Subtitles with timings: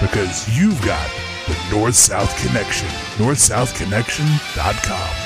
[0.00, 1.08] because you've got
[1.46, 2.88] the North South Connection.
[3.18, 5.19] NorthSouthConnection.com.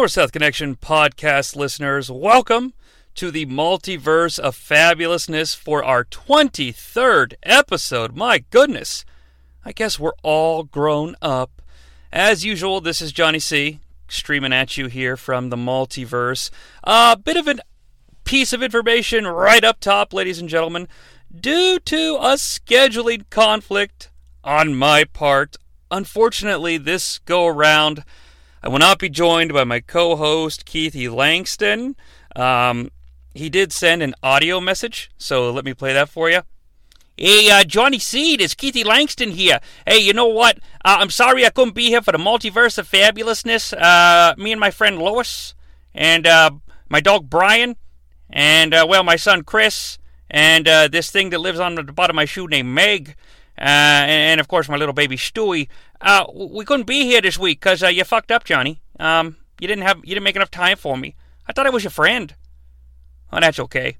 [0.00, 2.72] North South Connection podcast listeners, welcome
[3.14, 8.16] to the multiverse of fabulousness for our 23rd episode.
[8.16, 9.04] My goodness,
[9.62, 11.60] I guess we're all grown up.
[12.10, 13.80] As usual, this is Jonnie Sea.
[14.08, 16.48] streaming at you here from the multiverse.
[16.82, 17.56] A bit of a
[18.24, 20.88] piece of information right up top, ladies and gentlemen.
[21.30, 24.08] Due to a scheduling conflict
[24.42, 25.58] on my part,
[25.90, 28.02] unfortunately, this go around.
[28.62, 31.96] I will not be joined by my co host, Keithie Langston.
[32.36, 32.90] Um,
[33.34, 36.42] he did send an audio message, so let me play that for you.
[37.16, 39.60] Hey, uh, Jonnie Sea, it's Keithie Langston here.
[39.86, 40.58] Hey, you know what?
[40.84, 43.72] Uh, I'm sorry I couldn't be here for the multiverse of fabulousness.
[43.72, 45.54] Uh, me and my friend Lois,
[45.94, 46.50] and uh,
[46.88, 47.76] my dog Brian,
[48.28, 49.98] and, uh, well, my son Chris,
[50.30, 53.16] and uh, this thing that lives on the bottom of my shoe named Meg.
[53.60, 55.68] Uh, and, and, of course my little baby Stewie.
[56.00, 58.78] Uh, we couldn't be here this week because uh, you fucked up, Jonnie.
[58.98, 61.14] Um, you didn't have you didn't make enough time for me.
[61.46, 62.34] I thought I was your friend.
[63.32, 63.98] Oh, that's okay.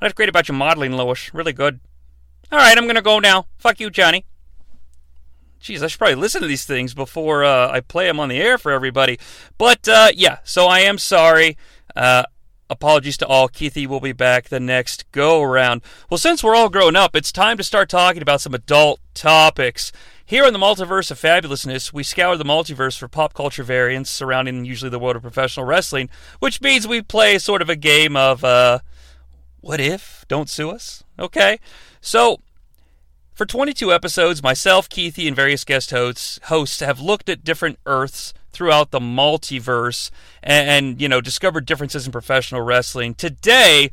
[0.00, 1.32] That's great about your modeling, Lois.
[1.32, 1.80] Really good.
[2.50, 3.46] All right, I'm gonna go now.
[3.58, 4.24] Fuck you, Jonnie.
[5.60, 8.40] Jeez, I should probably listen to these things before uh, I play them on the
[8.40, 9.18] air for everybody.
[9.56, 11.56] But uh, yeah, so I am sorry.
[11.94, 12.24] Uh,
[12.68, 13.48] apologies to all.
[13.48, 15.82] Keithie will be back the next go around.
[16.10, 19.92] Well, since we're all grown up, it's time to start talking about some adult topics.
[20.24, 24.64] Here in the multiverse of fabulousness, we scour the multiverse for pop culture variants surrounding
[24.64, 26.10] usually the world of professional wrestling,
[26.40, 28.80] which means we play sort of a game of uh,
[29.60, 30.24] what if?
[30.28, 31.04] Don't sue us.
[31.18, 31.58] Okay.
[32.00, 32.40] So,
[33.34, 38.32] for 22 episodes, myself, Keithie, and various guest hosts, hosts have looked at different Earths
[38.56, 40.10] throughout the multiverse
[40.42, 43.14] and, and you know discovered differences in professional wrestling.
[43.14, 43.90] Today,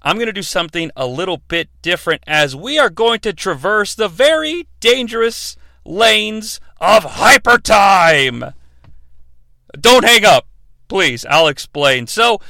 [0.00, 3.96] I'm going to do something a little bit different as we are going to traverse
[3.96, 8.54] the very dangerous lanes of hyper time.
[9.78, 10.46] Don't hang up,
[10.86, 11.26] please.
[11.28, 12.06] I'll explain.
[12.06, 12.40] So,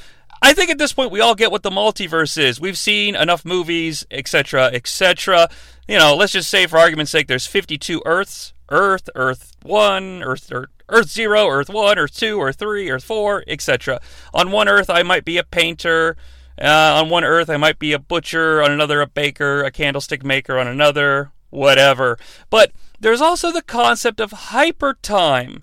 [0.43, 2.61] I think at this point we all get what the multiverse is.
[2.61, 5.49] We've seen enough movies, etc., etc.
[5.89, 8.53] You know, let's just say for argument's sake there's 52 Earths.
[8.69, 13.45] Earth, Earth 1, Earth, Earth Earth 0, Earth 1, Earth 2, Earth 3, Earth 4,
[13.47, 14.01] etc.
[14.33, 16.17] On one Earth, I might be a painter.
[16.61, 18.63] Uh, on one Earth, I might be a butcher.
[18.63, 20.59] On another, a baker, a candlestick maker.
[20.59, 22.19] On another, whatever.
[22.51, 25.63] But there's also the concept of hyper time.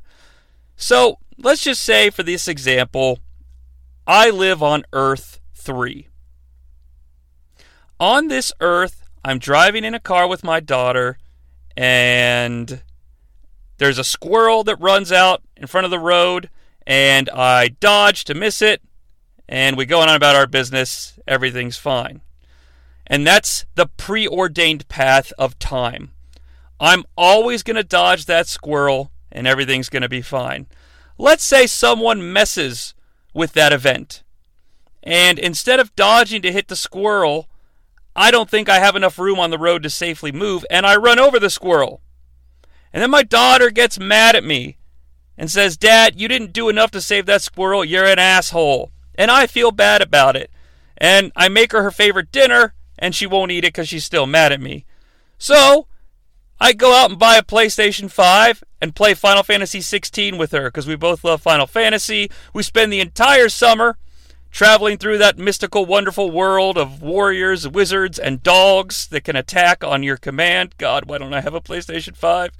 [0.75, 3.19] So let's just say, for this example,
[4.05, 6.07] I live on Earth 3.
[7.99, 11.17] On this Earth, I'm driving in a car with my daughter,
[11.77, 12.83] and
[13.83, 16.49] there's a squirrel that runs out in front of the road,
[16.87, 18.81] and I dodge to miss it,
[19.49, 21.19] and we go on about our business.
[21.27, 22.21] Everything's fine.
[23.05, 26.11] And that's the preordained path of time.
[26.79, 30.67] I'm always going to dodge that squirrel, and everything's going to be fine.
[31.17, 32.93] Let's say someone messes
[33.33, 34.23] with that event.
[35.03, 37.49] And instead of dodging to hit the squirrel,
[38.15, 40.95] I don't think I have enough room on the road to safely move, and I
[40.95, 41.99] run over the squirrel.
[42.93, 44.77] And then my daughter gets mad at me
[45.37, 47.83] and says, Dad, you didn't do enough to save that squirrel.
[47.83, 48.91] You're an asshole.
[49.15, 50.51] and I feel bad about it.
[50.97, 54.25] And I make her her favorite dinner, and she won't eat it because she's still
[54.25, 54.85] mad at me.
[55.37, 55.87] So,
[56.59, 60.65] I go out and buy a PlayStation 5 and play Final Fantasy 16 with her
[60.65, 62.31] because we both love Final Fantasy.
[62.53, 63.97] We spend the entire summer
[64.53, 70.03] traveling through that mystical, wonderful world of warriors, wizards, and dogs that can attack on
[70.03, 70.75] your command.
[70.77, 72.51] God, why don't I have a PlayStation 5?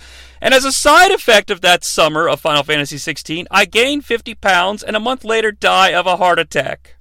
[0.41, 4.33] And as a side effect of that summer of Final Fantasy 16, I gain 50
[4.35, 6.95] pounds and a month later die of a heart attack.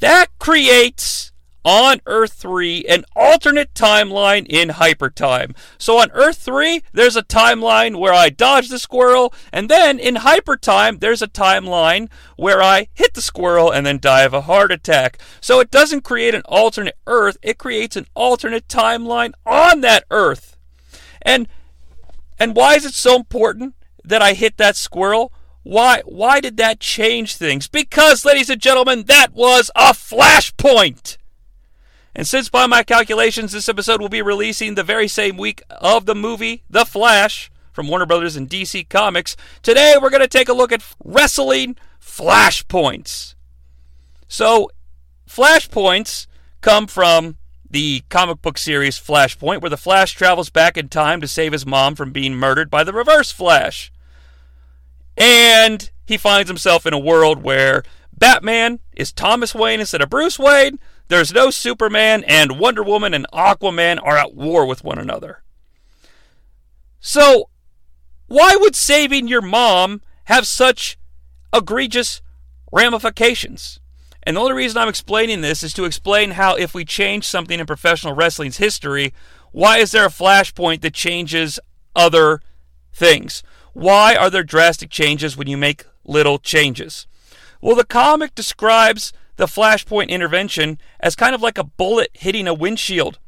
[0.00, 1.30] That creates
[1.64, 5.54] on Earth 3 an alternate timeline in hypertime.
[5.78, 10.16] So on Earth 3, there's a timeline where I dodge the squirrel, and then in
[10.16, 14.72] hypertime, there's a timeline where I hit the squirrel and then die of a heart
[14.72, 15.18] attack.
[15.40, 20.56] So it doesn't create an alternate Earth, it creates an alternate timeline on that Earth.
[21.22, 21.48] And
[22.38, 25.32] and why is it so important that I hit that squirrel?
[25.62, 27.68] Why why did that change things?
[27.68, 31.18] Because ladies and gentlemen, that was a flashpoint.
[32.14, 36.06] And since by my calculations this episode will be releasing the very same week of
[36.06, 40.48] the movie The Flash from Warner Brothers and DC Comics, today we're going to take
[40.48, 43.34] a look at wrestling flashpoints.
[44.26, 44.70] So,
[45.28, 46.26] flashpoints
[46.60, 47.36] come from
[47.70, 51.64] the comic book series Flashpoint, where the Flash travels back in time to save his
[51.64, 53.92] mom from being murdered by the Reverse Flash.
[55.16, 60.38] And he finds himself in a world where Batman is Thomas Wayne instead of Bruce
[60.38, 60.80] Wayne,
[61.10, 65.42] there's no Superman, and Wonder Woman and Aquaman are at war with one another.
[67.00, 67.50] So,
[68.28, 70.96] why would saving your mom have such
[71.52, 72.22] egregious
[72.70, 73.80] ramifications?
[74.22, 77.58] And the only reason I'm explaining this is to explain how, if we change something
[77.58, 79.12] in professional wrestling's history,
[79.50, 81.58] why is there a flashpoint that changes
[81.96, 82.40] other
[82.92, 83.42] things?
[83.72, 87.08] Why are there drastic changes when you make little changes?
[87.60, 92.52] Well, the comic describes the flashpoint intervention as kind of like a bullet hitting a
[92.52, 93.18] windshield.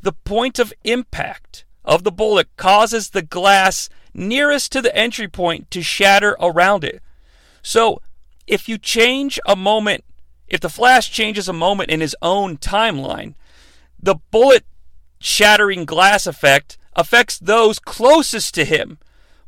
[0.00, 5.70] The point of impact of the bullet causes the glass nearest to the entry point
[5.72, 7.02] to shatter around it.
[7.60, 8.00] So,
[8.46, 10.02] if you change a moment,
[10.48, 13.34] if the flash changes a moment in his own timeline,
[14.02, 14.64] the bullet
[15.18, 18.98] shattering glass effect affects those closest to him.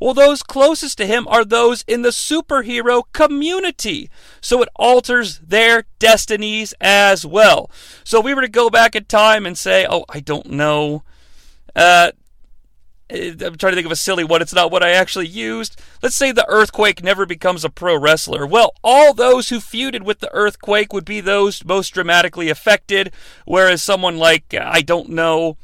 [0.02, 4.10] Well, those closest to him are those in the superhero community.
[4.40, 7.70] So it alters their destinies as well.
[8.02, 11.04] So if we were to go back in time and say, oh, I don't know.
[11.76, 12.10] Uh,
[13.10, 14.42] I'm trying to think of a silly one.
[14.42, 15.80] It's not what I actually used.
[16.02, 18.44] Let's say the earthquake never becomes a pro wrestler.
[18.44, 23.12] Well, all those who feuded with the earthquake would be those most dramatically affected,
[23.44, 25.58] whereas someone like, I don't know,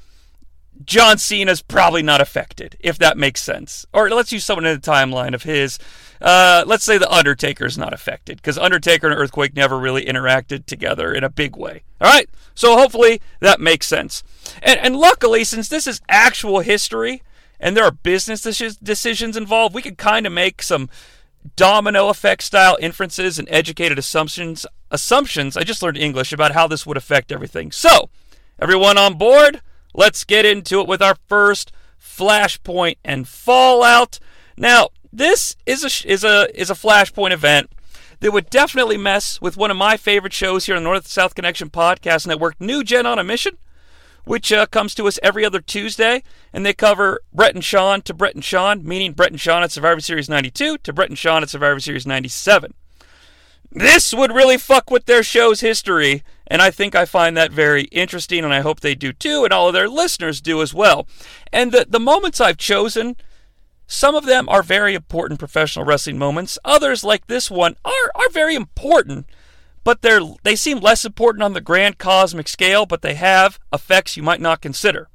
[0.84, 3.84] John Cena's probably not affected, if that makes sense.
[3.92, 5.78] Or let's use someone in the timeline of his.
[6.20, 11.12] Uh, let's say the Undertaker's not affected, because Undertaker and Earthquake never really interacted together
[11.12, 11.82] in a big way.
[12.00, 14.22] All right, so hopefully that makes sense.
[14.62, 17.22] And, and luckily, since this is actual history
[17.60, 20.88] and there are business decisions involved, we can kind of make some
[21.56, 24.66] domino effect style inferences and educated assumptions.
[24.90, 25.56] Assumptions.
[25.56, 27.72] I just learned English about how this would affect everything.
[27.72, 28.10] So,
[28.60, 29.60] everyone on board?
[29.98, 34.20] Let's get into it with our first Flashpoint and Fallout.
[34.56, 37.72] Now, this is a is a is a Flashpoint event
[38.20, 41.34] that would definitely mess with one of my favorite shows here on the North South
[41.34, 43.58] Connection Podcast Network, New Gen on a Mission,
[44.24, 46.22] which uh, comes to us every other Tuesday,
[46.52, 49.72] and they cover Bret and Shawn to Bret and Shawn, meaning Bret and Shawn at
[49.72, 52.72] Survivor Series 92 to Bret and Shawn at Survivor Series 97.
[53.72, 57.84] This would really fuck with their show's history and I think I find that very
[57.84, 61.06] interesting, and I hope they do too, and all of their listeners do as well.
[61.52, 63.16] And the, the moments I've chosen,
[63.86, 66.58] some of them are very important professional wrestling moments.
[66.64, 69.26] Others, like this one, are, are very important,
[69.84, 74.16] but they're, they seem less important on the grand cosmic scale, but they have effects
[74.16, 75.08] you might not consider.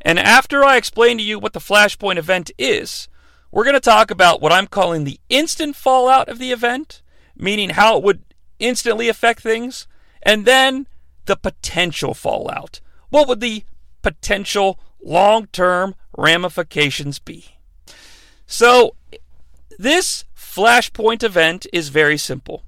[0.00, 3.08] And after I explain to you what the Flashpoint event is,
[3.50, 7.02] we're going to talk about what I'm calling the instant fallout of the event,
[7.36, 8.22] meaning how it would
[8.60, 9.88] instantly affect things,
[10.22, 10.86] and then
[11.26, 12.80] the potential fallout.
[13.08, 13.64] What would the
[14.02, 17.56] potential long term ramifications be?
[18.46, 18.96] So,
[19.78, 22.64] this Flashpoint event is very simple.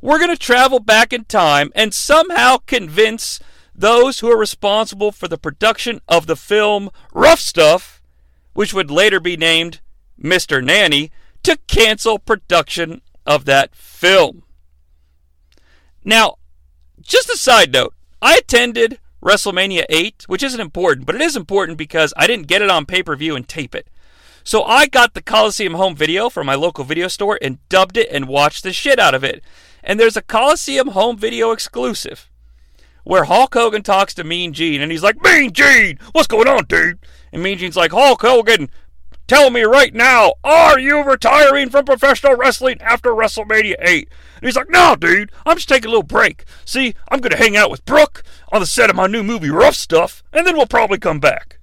[0.00, 3.40] We're going to travel back in time and somehow convince
[3.74, 8.02] those who are responsible for the production of the film Rough Stuff,
[8.52, 9.80] which would later be named
[10.20, 10.62] Mr.
[10.62, 11.10] Nanny,
[11.44, 14.42] to cancel production of that film.
[16.04, 16.36] Now,
[17.08, 21.76] just a side note I attended WrestleMania 8, which isn't important, but it is important
[21.78, 23.88] because I didn't get it on pay per view and tape it.
[24.44, 28.08] So I got the Coliseum home video from my local video store and dubbed it
[28.10, 29.42] and watched the shit out of it.
[29.82, 32.30] And there's a Coliseum home video exclusive
[33.04, 36.64] where Hulk Hogan talks to Mean Gene and he's like, Mean Gene, what's going on,
[36.64, 36.98] dude?
[37.32, 38.70] And Mean Gene's like, Hulk Hogan,
[39.28, 44.08] tell me right now, are you retiring from professional wrestling after WrestleMania 8?
[44.36, 46.44] And he's like, no, dude, I'm just taking a little break.
[46.64, 49.50] See, I'm going to hang out with Brooke on the set of my new movie,
[49.50, 51.58] Rough Stuff, and then we'll probably come back.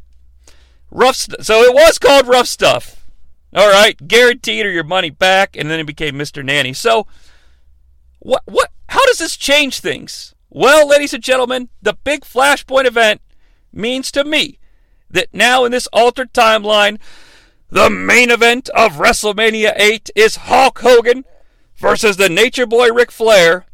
[0.92, 1.44] Rough Stuff.
[1.44, 3.06] So it was called Rough Stuff.
[3.54, 6.44] All right, guaranteed or your money back, and then it became Mr.
[6.44, 6.74] Nanny.
[6.74, 7.08] So,
[8.20, 10.36] what, what, how does this change things?
[10.50, 13.22] Well, ladies and gentlemen, the big Flashpoint event
[13.72, 14.60] means to me
[15.10, 17.00] that now in this altered timeline,
[17.70, 21.26] the main event of WrestleMania 8 is Hulk Hogan
[21.76, 23.66] versus the Nature Boy Ric Flair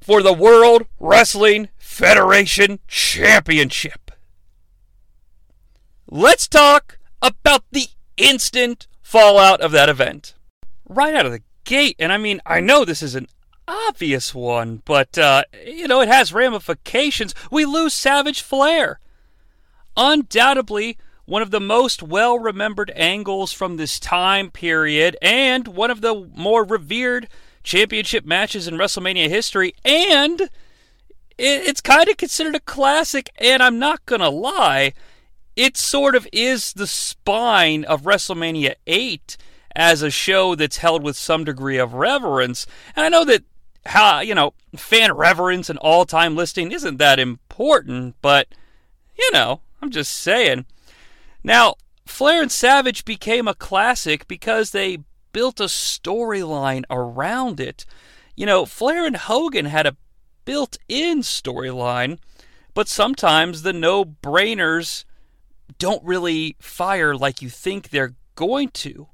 [0.00, 4.10] for the World Wrestling Federation Championship.
[6.10, 10.34] Let's talk about the instant fallout of that event.
[10.88, 13.26] Right out of the gate, and I mean, I know this is an
[13.66, 17.34] obvious one, but, uh, you know, it has ramifications.
[17.50, 19.00] We lose Savage Flair.
[19.96, 20.96] Undoubtedly,
[21.28, 26.26] one of the most well remembered angles from this time period, and one of the
[26.34, 27.28] more revered
[27.62, 30.48] championship matches in WrestleMania history, and
[31.36, 34.94] it's kind of considered a classic, and I'm not going to lie,
[35.54, 39.36] it sort of is the spine of WrestleMania 8
[39.76, 42.66] as a show that's held with some degree of reverence.
[42.96, 43.44] And I know that
[43.84, 48.48] how you know fan reverence and all-time listing isn't that important, but
[49.18, 50.64] you know, I'm just saying.
[51.48, 54.98] Now, Flair and Savage became a classic because they
[55.32, 57.86] built a storyline around it.
[58.36, 59.96] You know, Flair and Hogan had a
[60.44, 62.18] built in storyline,
[62.74, 65.06] but sometimes the no brainers
[65.78, 69.08] don't really fire like you think they're going to.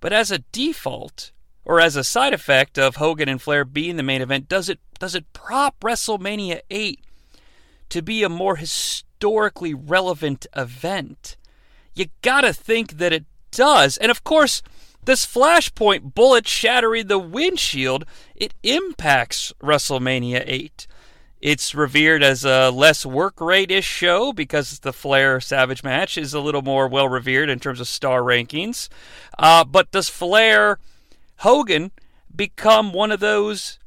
[0.00, 1.32] But as a default,
[1.66, 4.80] or as a side effect of Hogan and Flair being the main event, does it
[4.98, 7.04] does it prop WrestleMania 8
[7.90, 11.36] to be a more historically relevant event?
[11.98, 13.96] You gotta think that it does.
[13.96, 14.62] And of course,
[15.04, 18.04] this Flashpoint bullet shattering the windshield,
[18.36, 20.86] it impacts WrestleMania 8.
[21.40, 26.34] It's revered as a less work rate ish show because the Flair Savage match is
[26.34, 28.88] a little more well revered in terms of star rankings.
[29.36, 30.78] Uh, but does Flair
[31.38, 31.90] Hogan
[32.34, 33.80] become one of those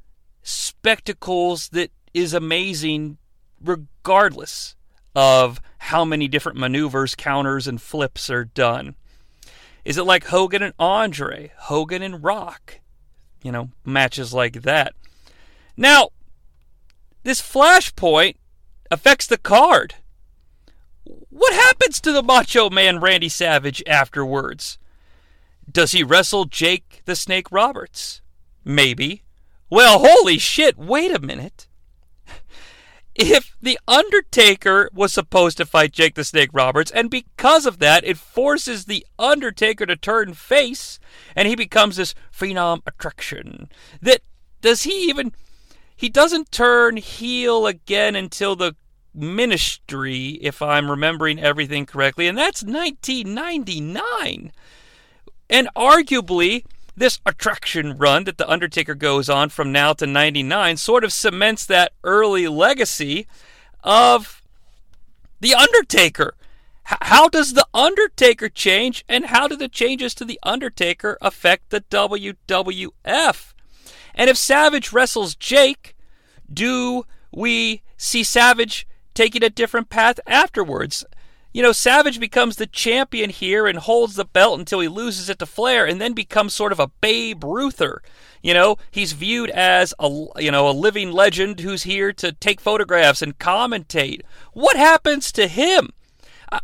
[0.43, 3.17] spectacles that is amazing
[3.63, 4.75] regardless
[5.15, 8.93] of how many different maneuvers, counters, and flips are done?
[9.83, 12.79] Is it like Hogan and Andre, Hogan and Rock?
[13.41, 14.93] You know, matches like that.
[15.75, 16.09] Now,
[17.23, 18.35] this flashpoint
[18.91, 19.95] affects the card.
[21.03, 24.77] What happens to the Macho Man Randy Savage afterwards?
[25.69, 28.21] Does he wrestle Jake the Snake Roberts?
[28.63, 29.23] Maybe.
[29.67, 31.67] Well, holy shit, wait a minute
[33.15, 38.03] if The Undertaker was supposed to fight Jake the Snake Roberts, and because of that,
[38.03, 40.99] it forces The Undertaker to turn face,
[41.35, 43.69] and he becomes this phenom attraction.
[44.01, 44.21] That
[44.61, 45.33] does he even.
[45.95, 48.75] He doesn't turn heel again until the
[49.13, 54.51] ministry, if I'm remembering everything correctly, and that's 1999.
[55.49, 56.63] And arguably,
[56.95, 61.65] this attraction run that The Undertaker goes on from now to 99 sort of cements
[61.65, 63.27] that early legacy
[63.83, 64.41] of
[65.39, 66.35] The Undertaker.
[66.89, 71.69] H- how does The Undertaker change, and how do the changes to The Undertaker affect
[71.69, 73.53] the WWF?
[74.13, 75.95] And if Savage wrestles Jake,
[76.51, 81.05] do we see Savage taking a different path afterwards?
[81.53, 85.39] You know, Savage becomes the champion here and holds the belt until he loses it
[85.39, 88.01] to Flair and then becomes sort of a Babe Ruther.
[88.41, 92.61] You know, he's viewed as a you know, a living legend who's here to take
[92.61, 94.21] photographs and commentate.
[94.53, 95.89] What happens to him?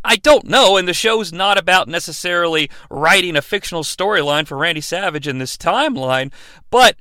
[0.04, 4.82] I don't know, and the show's not about necessarily writing a fictional storyline for Randy
[4.82, 6.30] Savage in this timeline,
[6.70, 6.96] but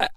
[0.00, 0.08] uh,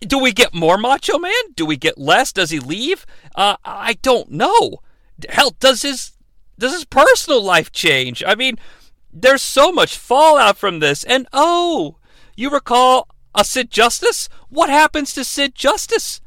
[0.00, 1.32] do we get more Macho Man?
[1.54, 2.32] Do we get less?
[2.32, 3.04] Does he leave?
[3.34, 4.80] Uh, I don't know.
[5.28, 6.15] Hell, does his
[6.58, 8.22] does his personal life change?
[8.26, 8.58] I mean,
[9.12, 11.04] there's so much fallout from this.
[11.04, 11.96] And oh,
[12.36, 14.28] you recall a Sid Justice?
[14.48, 16.20] What happens to Sid Justice?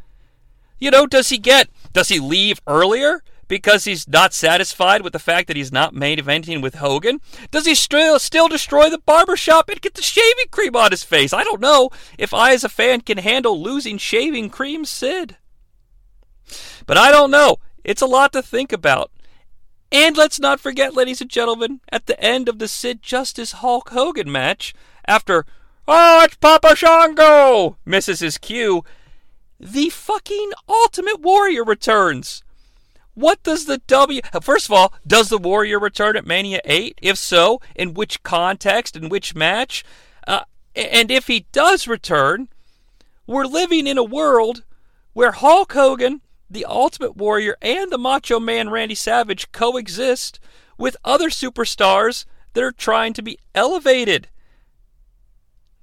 [0.79, 5.19] You know, does he get does he leave earlier because he's not satisfied with the
[5.19, 7.19] fact that he's not main eventing with Hogan?
[7.51, 11.33] Does he still still destroy the barbershop and get the shaving cream on his face?
[11.33, 15.37] I don't know if I as a fan can handle losing shaving cream Sid.
[16.85, 17.57] But I don't know.
[17.83, 19.11] It's a lot to think about.
[19.91, 23.89] And let's not forget, ladies and gentlemen, at the end of the Sid Justice Hulk
[23.89, 24.73] Hogan match,
[25.05, 25.45] after,
[25.87, 28.83] oh, it's Papa Shango, misses his cue,
[29.59, 32.43] the fucking Ultimate Warrior returns.
[33.15, 34.21] What does the W.
[34.41, 36.99] First of all, does the Warrior return at Mania 8?
[37.01, 39.83] If so, in which context, in which match?
[40.27, 40.43] Uh,
[40.75, 42.47] and if he does return,
[43.25, 44.63] we're living in a world
[45.13, 50.39] where Hulk Hogan the Ultimate Warrior and the Macho Man Randy Savage coexist
[50.77, 54.27] with other superstars that are trying to be elevated.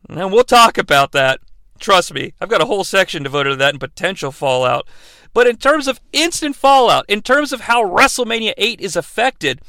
[0.08, 1.40] And we'll talk about that.
[1.78, 4.88] Trust me, I've got a whole section devoted to that and potential fallout.
[5.34, 9.60] But in terms of instant fallout, in terms of how WrestleMania 8 is affected,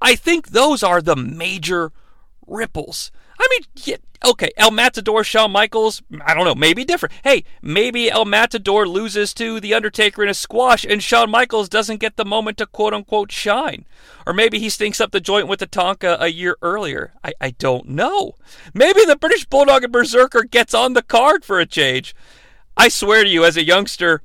[0.00, 1.92] I think those are the major
[2.46, 3.10] ripples.
[3.40, 7.14] I mean, okay, El Matador, Shawn Michaels, I don't know, maybe different.
[7.24, 12.00] Hey, maybe El Matador loses to The Undertaker in a squash and Shawn Michaels doesn't
[12.00, 13.84] get the moment to quote unquote shine.
[14.26, 17.12] Or maybe he stinks up the joint with Tatanka a year earlier.
[17.22, 18.34] I, I don't know.
[18.74, 22.14] Maybe the British Bulldog and Berserker gets on the card for a change.
[22.76, 24.22] I swear to you, as a youngster,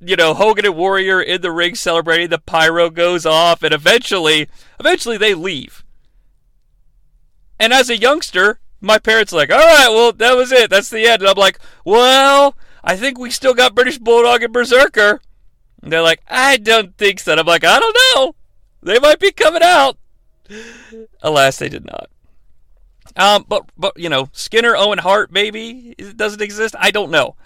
[0.00, 4.48] you know, Hogan and Warrior in the ring celebrating, the pyro goes off, and eventually,
[4.80, 5.84] eventually they leave.
[7.60, 10.68] And as a youngster, my parents like, all right, well, that was it.
[10.68, 11.22] That's the end.
[11.22, 15.20] And I'm like, well, I think we still got British Bulldog and Berserker.
[15.82, 17.32] And they're like, I don't think so.
[17.32, 18.34] And I'm like, I don't know.
[18.82, 19.96] They might be coming out.
[21.22, 22.10] Alas, they did not.
[23.16, 26.74] Um, but but you know, Skinner, Owen Hart, maybe it doesn't exist.
[26.78, 27.36] I don't know,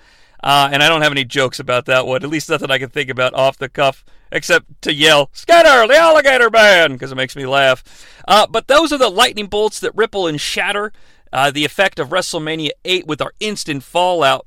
[0.42, 2.22] uh, and I don't have any jokes about that one.
[2.22, 5.96] At least nothing I can think about off the cuff except to yell, Skinner, the
[5.96, 7.82] alligator man, because it makes me laugh.
[8.28, 10.92] Uh, but those are the lightning bolts that ripple and shatter
[11.32, 14.46] uh, the effect of WrestleMania 8 with our instant fallout.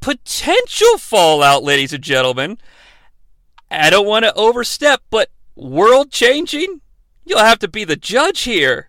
[0.00, 2.58] Potential fallout, ladies and gentlemen.
[3.70, 6.80] I don't want to overstep, but world changing?
[7.24, 8.88] You'll have to be the judge here.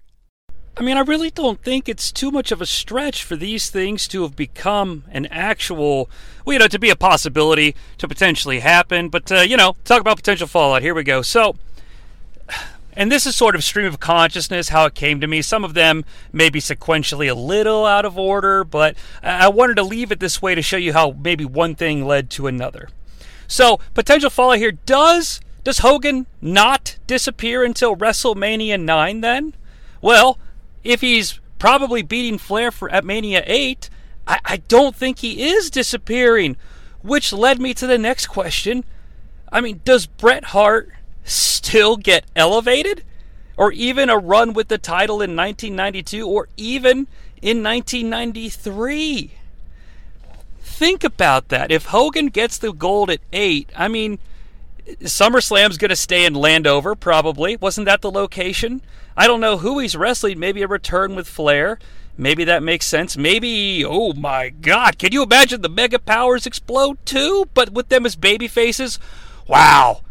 [0.77, 4.07] I mean, I really don't think it's too much of a stretch for these things
[4.07, 6.09] to have become an actual,
[6.45, 9.09] well, you know, to be a possibility to potentially happen.
[9.09, 10.81] But, uh, you know, talk about potential fallout.
[10.81, 11.21] Here we go.
[11.21, 11.55] So,
[12.93, 15.41] and this is sort of stream of consciousness, how it came to me.
[15.41, 19.83] Some of them may be sequentially a little out of order, but I wanted to
[19.83, 22.89] leave it this way to show you how maybe one thing led to another.
[23.47, 29.53] So, potential fallout here does does Hogan not disappear until WrestleMania 9 then?
[30.01, 30.39] Well,
[30.83, 33.89] if he's probably beating Flair for at Mania 8,
[34.27, 36.57] I, I don't think he is disappearing.
[37.03, 38.83] Which led me to the next question.
[39.51, 40.89] I mean, does Bret Hart
[41.23, 43.03] still get elevated?
[43.57, 47.07] Or even a run with the title in 1992 or even
[47.41, 49.31] in 1993?
[50.61, 51.71] Think about that.
[51.71, 54.17] If Hogan gets the gold at 8, I mean,
[55.01, 57.55] SummerSlam's going to stay in Landover, probably.
[57.55, 58.81] Wasn't that the location?
[59.15, 60.39] I don't know who he's wrestling.
[60.39, 61.77] Maybe a return with Flair.
[62.17, 63.15] Maybe that makes sense.
[63.17, 67.47] Maybe, oh my God, can you imagine the Mega Powers explode too?
[67.53, 68.99] But with them as baby faces?
[69.47, 70.01] Wow.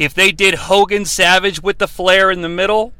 [0.00, 2.94] If they did Hogan Savage with the Flair in the middle,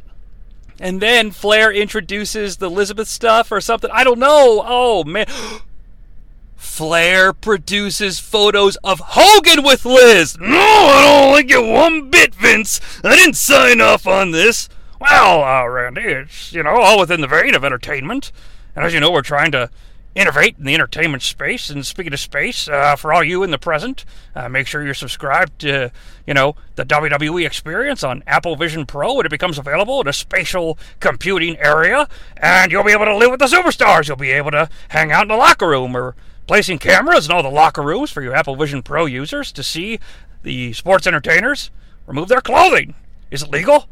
[0.78, 4.62] and then Flair introduces the Elizabeth stuff or something, I don't know.
[4.62, 5.24] Oh man.
[6.56, 10.36] Flair produces photos of Hogan with Liz.
[10.38, 12.82] No, I don't like it one bit, Vince.
[13.02, 14.68] I didn't sign off on this.
[15.00, 18.30] Well, uh, Randy, it's, you know, all within the vein of entertainment.
[18.76, 19.70] And as you know, we're trying to
[20.14, 21.70] innovate in the entertainment space.
[21.70, 24.94] And speaking of space, uh, for all you in the present, uh, make sure you're
[24.94, 25.92] subscribed to,
[26.26, 30.12] you know, the WWE experience on Apple Vision Pro when it becomes available in a
[30.12, 32.08] spatial computing area.
[32.36, 34.08] And you'll be able to live with the superstars.
[34.08, 36.14] You'll be able to hang out in the locker room or
[36.46, 40.00] placing cameras in all the locker rooms for your Apple Vision Pro users to see
[40.42, 41.70] the sports entertainers
[42.06, 42.94] remove their clothing.
[43.30, 43.88] Is it legal?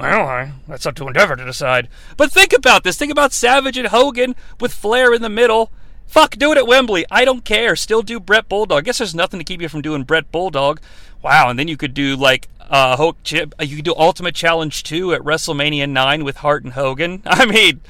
[0.00, 1.86] Well, I, that's up to Endeavor to decide.
[2.16, 2.96] But think about this.
[2.96, 5.70] Think about Savage and Hogan with Flair in the middle.
[6.06, 7.04] Fuck, do it at Wembley.
[7.10, 7.76] I don't care.
[7.76, 8.78] Still do Bret Bulldog.
[8.78, 10.80] I guess there's nothing to keep you from doing Bret Bulldog.
[11.20, 13.54] Wow, and then you could do like uh, Hulk Chip.
[13.60, 17.20] Uh, you could do Ultimate Challenge 2 at WrestleMania 9 with Hart and Hogan.
[17.26, 17.82] I mean,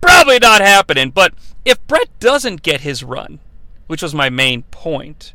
[0.00, 1.10] probably not happening.
[1.10, 1.32] But
[1.64, 3.38] if Bret doesn't get his run,
[3.86, 5.32] which was my main point,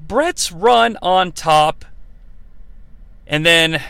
[0.00, 1.84] Bret's run on top,
[3.24, 3.80] and then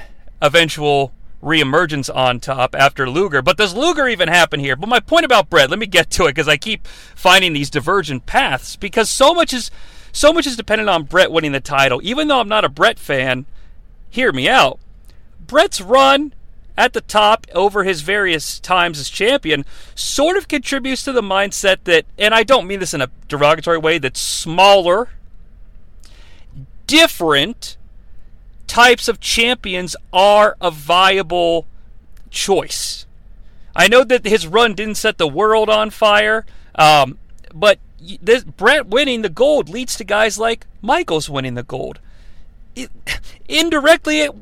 [0.40, 3.42] eventual reemergence on top after Luger.
[3.42, 4.76] But does Luger even happen here?
[4.76, 7.70] But my point about Bret, let me get to it because I keep finding these
[7.70, 9.70] divergent paths because so much is
[10.12, 12.00] so much is dependent on Bret winning the title.
[12.02, 13.44] Even though I'm not a Bret fan,
[14.08, 14.80] hear me out.
[15.38, 16.32] Bret's run
[16.76, 21.78] at the top over his various times as champion sort of contributes to the mindset
[21.84, 25.08] that, and I don't mean this in a derogatory way, that smaller,
[26.86, 27.76] different,
[28.66, 31.66] types of champions are a viable
[32.30, 33.06] choice.
[33.74, 37.18] I know that his run didn't set the world on fire, um,
[37.54, 37.78] but
[38.22, 41.98] this, Bret winning the gold leads to guys like Michaels winning the gold.
[42.74, 42.90] It,
[43.48, 44.32] indirectly, it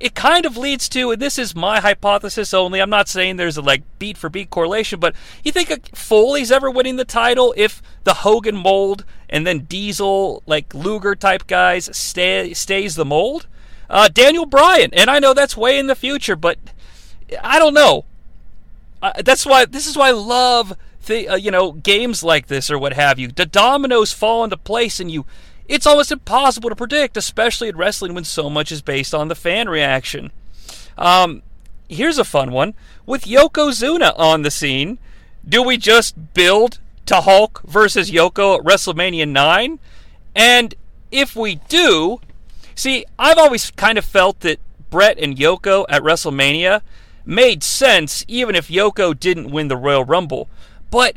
[0.00, 2.80] it kind of leads to, and this is my hypothesis only.
[2.80, 6.70] I'm not saying there's a like beat for beat correlation, but you think Foley's ever
[6.70, 12.54] winning the title if the Hogan mold and then Diesel like Luger type guys stay
[12.54, 13.48] stays the mold?
[13.90, 16.58] Uh, Daniel Bryan, and I know that's way in the future, but
[17.42, 18.04] I don't know.
[19.00, 22.70] Uh, that's why this is why I love the uh, you know games like this
[22.70, 23.28] or what have you.
[23.28, 25.24] The dominoes fall into place, and you
[25.68, 29.34] it's almost impossible to predict, especially in wrestling when so much is based on the
[29.34, 30.32] fan reaction.
[30.96, 31.42] Um,
[31.88, 32.74] here's a fun one
[33.06, 34.98] with Yokozuna on the scene.
[35.46, 39.78] Do we just build to Hulk versus Yoko at WrestleMania 9?
[40.34, 40.74] And
[41.10, 42.20] if we do,
[42.78, 44.60] see, I've always kind of felt that
[44.90, 46.82] Bret and Yoko at WrestleMania
[47.26, 50.48] made sense even if Yoko didn't win the Royal Rumble.
[50.90, 51.16] But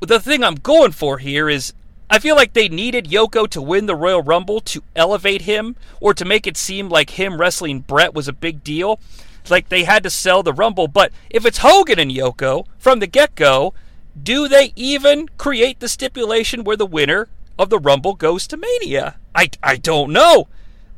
[0.00, 1.72] the thing I'm going for here is
[2.10, 6.12] I feel like they needed Yoko to win the Royal Rumble to elevate him or
[6.12, 8.98] to make it seem like him wrestling Bret was a big deal.
[9.48, 10.88] Like they had to sell the Rumble.
[10.88, 13.72] But if it's Hogan and Yoko from the get go,
[14.20, 19.16] do they even create the stipulation where the winner of the Rumble goes to Mania?
[19.34, 20.48] I, I don't know.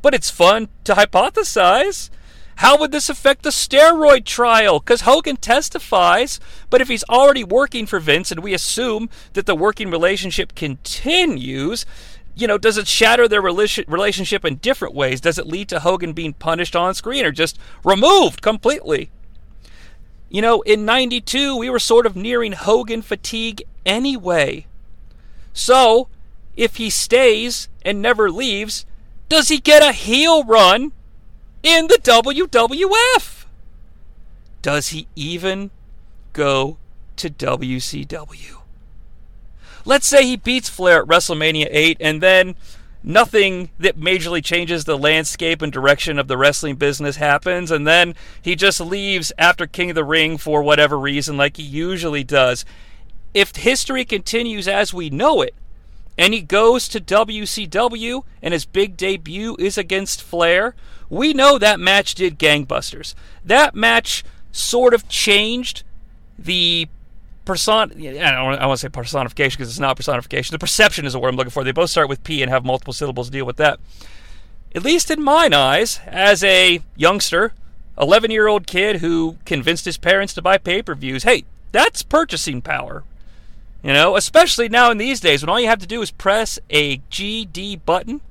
[0.03, 2.11] But it's fun to hypothesize.
[2.57, 4.79] How would this affect the steroid trial?
[4.79, 6.39] Because Hogan testifies,
[6.69, 11.87] but if he's already working for Vince and we assume that the working relationship continues,
[12.35, 15.21] you know, does it shatter their relationship in different ways?
[15.21, 19.09] Does it lead to Hogan being punished on screen or just removed completely?
[20.29, 24.65] You know, in 92, we were sort of nearing Hogan fatigue anyway.
[25.53, 26.07] So,
[26.55, 28.85] if he stays and never leaves,
[29.33, 30.91] does he get a heel run
[31.63, 33.45] in the WWF.
[34.61, 35.71] Does he even
[36.33, 36.77] go
[37.15, 38.61] to WCW?
[39.85, 42.55] Let's say he beats Flair at WrestleMania 8 and then
[43.01, 48.15] nothing that majorly changes the landscape and direction of the wrestling business happens, and then
[48.41, 52.63] he just leaves after King of the Ring for whatever reason, like he usually does.
[53.33, 55.53] If history continues as we know it,
[56.17, 60.75] and he goes to WCW, and his big debut is against Flair,
[61.09, 63.13] we know that match did gangbusters.
[63.45, 65.83] That match sort of changed
[66.37, 66.87] the
[67.45, 67.73] person.
[67.73, 70.53] I don't want to say personification because it's not personification.
[70.53, 71.63] The perception is the word I'm looking for.
[71.63, 73.27] They both start with P and have multiple syllables.
[73.27, 73.79] To deal with that.
[74.75, 77.53] At least in mine eyes, as a youngster,
[77.99, 82.01] 11 year old kid who convinced his parents to buy pay per views, hey, that's
[82.01, 83.03] purchasing power.
[83.83, 86.57] You know, especially now in these days when all you have to do is press
[86.69, 88.21] a GD button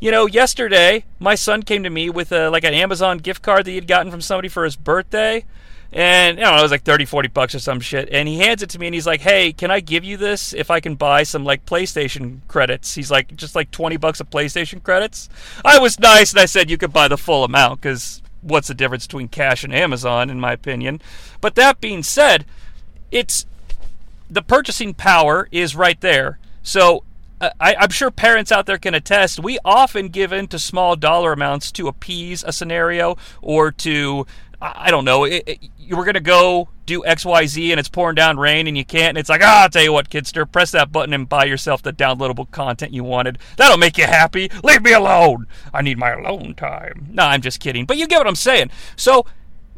[0.00, 3.64] you know, yesterday my son came to me with a, like an Amazon gift card
[3.64, 5.44] that he had gotten from somebody for his birthday.
[5.92, 8.08] And, you know, it was like 30, 40 bucks or some shit.
[8.10, 10.52] And he hands it to me and he's like, hey, can I give you this
[10.52, 12.94] if I can buy some, like, PlayStation credits?
[12.94, 15.28] He's like, just like 20 bucks of PlayStation credits.
[15.64, 18.74] I was nice and I said you could buy the full amount because what's the
[18.74, 21.00] difference between cash and Amazon, in my opinion?
[21.40, 22.44] But that being said,
[23.10, 23.46] it's
[24.30, 26.38] the purchasing power is right there.
[26.62, 27.04] So
[27.40, 29.40] I, am sure parents out there can attest.
[29.40, 34.26] We often give in to small dollar amounts to appease a scenario or to,
[34.60, 38.14] I don't know, it, it, you were going to go do XYZ and it's pouring
[38.14, 39.10] down rain and you can't.
[39.10, 41.82] And it's like, ah, I'll tell you what, kidster, press that button and buy yourself
[41.82, 43.38] the downloadable content you wanted.
[43.56, 44.50] That'll make you happy.
[44.64, 45.46] Leave me alone.
[45.74, 47.08] I need my alone time.
[47.10, 47.84] No, I'm just kidding.
[47.84, 48.70] But you get what I'm saying.
[48.96, 49.26] So,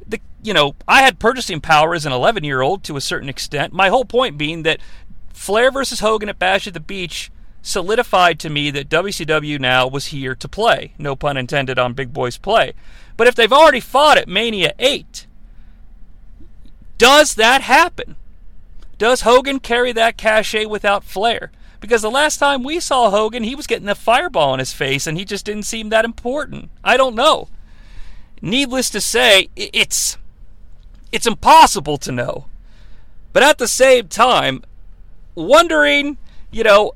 [0.09, 3.29] the, you know, I had purchasing power as an 11 year old to a certain
[3.29, 3.73] extent.
[3.73, 4.81] My whole point being that
[5.33, 7.31] Flair versus Hogan at Bash at the Beach
[7.63, 10.95] solidified to me that WCW now was here to play.
[10.99, 12.73] No pun intended on Big Boys play.
[13.17, 15.27] But if they've already fought at Mania 8,
[16.97, 18.17] does that happen?
[18.97, 21.53] Does Hogan carry that cachet without Flair?
[21.81, 25.07] Because the last time we saw Hogan, he was getting a fireball in his face
[25.07, 26.71] and he just didn't seem that important.
[26.83, 27.49] I don't know.
[28.41, 30.17] Needless to say, it's
[31.11, 32.47] it's impossible to know.
[33.33, 34.63] But at the same time,
[35.35, 36.19] wondering,
[36.51, 36.93] you know,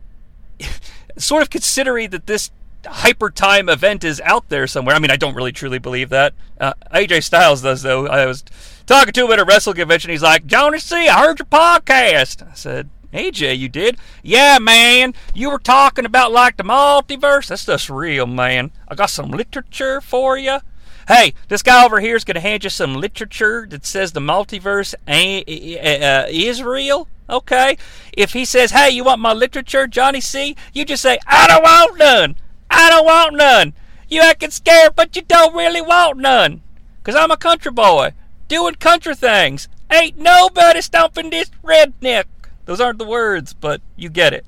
[1.17, 2.51] sort of considering that this
[2.87, 4.95] hyper time event is out there somewhere.
[4.95, 6.35] I mean, I don't really truly believe that.
[6.61, 8.07] Uh, AJ Styles does, though.
[8.07, 8.45] I was
[8.87, 10.11] talking to him at a wrestle convention.
[10.11, 12.49] He's like, Jonnie Sea, I heard your podcast.
[12.49, 13.99] I said, AJ, you did?
[14.23, 15.15] Yeah, man.
[15.35, 17.49] You were talking about like the multiverse.
[17.49, 18.73] That's just real, man.
[18.89, 20.59] I got some literature for you.
[21.09, 24.21] Hey, this guy over here is going to hand you some literature that says the
[24.21, 27.09] multiverse uh, is real.
[27.29, 27.77] Okay?
[28.13, 31.63] If he says, hey, you want my literature, Jonnie Sea., you just say, I don't
[31.63, 32.37] want none.
[32.71, 33.73] I don't want none.
[34.09, 36.63] You acting scared, but you don't really want none.
[37.03, 38.13] Cause I'm a country boy,
[38.47, 39.69] doing country things.
[39.91, 42.25] Ain't nobody stomping this redneck.
[42.65, 44.47] Those aren't the words, but you get it.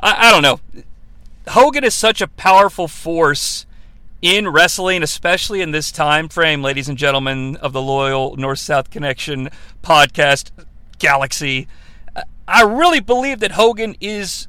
[0.00, 0.60] I, I don't know.
[1.48, 3.65] Hogan is such a powerful force
[4.26, 8.90] in wrestling, especially in this time frame, ladies and gentlemen of the loyal North South
[8.90, 9.50] Connection
[9.84, 10.50] podcast
[10.98, 11.68] galaxy.
[12.48, 14.48] I really believe that Hogan is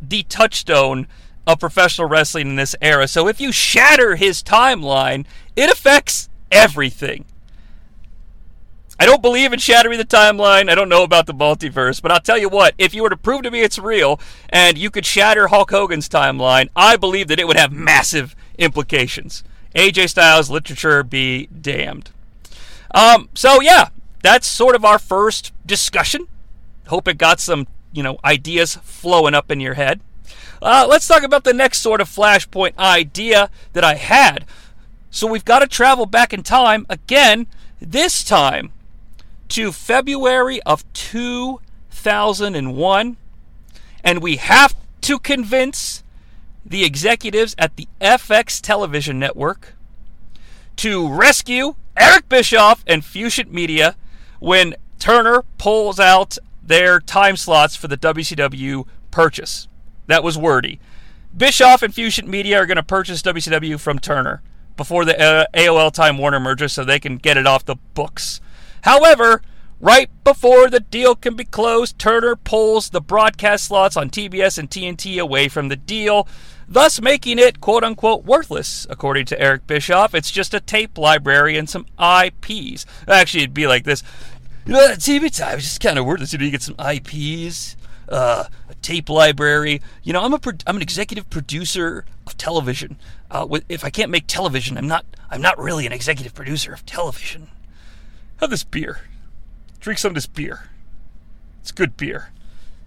[0.00, 1.08] the touchstone
[1.48, 3.08] of professional wrestling in this era.
[3.08, 7.24] So if you shatter his timeline, it affects everything.
[9.00, 10.70] I don't believe in shattering the timeline.
[10.70, 13.16] I don't know about the multiverse, but I'll tell you what, if you were to
[13.16, 17.40] prove to me it's real and you could shatter Hulk Hogan's timeline, I believe that
[17.40, 19.44] it would have massive implications.
[19.74, 22.10] AJ Styles literature be damned.
[22.94, 23.88] Um, so yeah,
[24.22, 26.28] that's sort of our first discussion.
[26.88, 30.00] Hope it got some, you know, ideas flowing up in your head.
[30.62, 34.46] Uh, let's talk about the next sort of flashpoint idea that I had.
[35.10, 37.46] So we've got to travel back in time again,
[37.80, 38.72] this time
[39.48, 43.16] to February of 2001,
[44.02, 46.02] and we have to convince
[46.68, 49.74] the executives at the FX television network
[50.76, 53.96] to rescue Eric Bischoff and Fusient Media
[54.40, 59.68] when Turner pulls out their time slots for the WCW purchase.
[60.06, 60.80] That was wordy.
[61.36, 64.42] Bischoff and Fusient Media are going to purchase WCW from Turner
[64.76, 68.40] before the uh, AOL Time Warner merger so they can get it off the books.
[68.82, 69.42] However,
[69.80, 74.70] right before the deal can be closed, Turner pulls the broadcast slots on TBS and
[74.70, 76.28] TNT away from the deal,
[76.68, 80.14] thus making it quote unquote worthless, according to Eric Bischoff.
[80.14, 82.86] It's just a tape library and some IPs.
[83.08, 84.02] Actually, it'd be like this.
[84.64, 86.32] You know, TV time is just kind of worthless.
[86.32, 87.76] You get some IPs,
[88.08, 89.80] uh, a tape library.
[90.02, 92.98] You know, I'm a I'm an executive producer of television.
[93.30, 96.84] Uh, if I can't make television, I'm not I'm not really an executive producer of
[96.84, 97.48] television.
[98.38, 99.00] Have this beer.
[99.80, 100.70] Drink some of this beer.
[101.60, 102.30] It's good beer.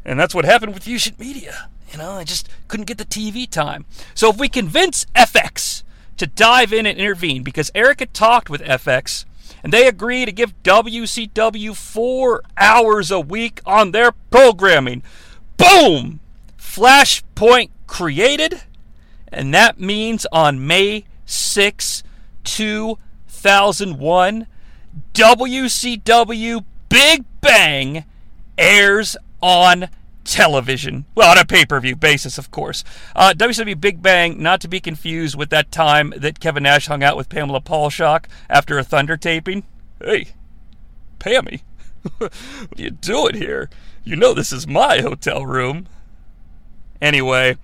[0.05, 1.69] And that's what happened with Fusient Media.
[1.91, 3.85] You know, I just couldn't get the TV time.
[4.13, 5.83] So if we convince FX
[6.17, 9.25] to dive in and intervene, because Eric had talked with FX,
[9.63, 15.03] and they agree to give WCW four hours a week on their programming.
[15.57, 16.19] Boom!
[16.57, 18.61] Flashpoint created,
[19.29, 22.03] and that means on May 6,
[22.43, 24.47] 2001,
[25.13, 28.05] WCW Big Bang
[28.57, 29.89] airs on
[30.23, 31.05] television.
[31.15, 32.83] Well, on a pay per view basis, of course.
[33.15, 37.03] Uh, WCW Big Bang, not to be confused with that time that Kevin Nash hung
[37.03, 39.63] out with Pamela Paulshock after a Thunder taping.
[40.01, 40.29] Hey,
[41.19, 41.61] Pammy,
[42.17, 43.69] what are you doing here?
[44.03, 45.87] You know this is my hotel room.
[47.01, 47.57] Anyway,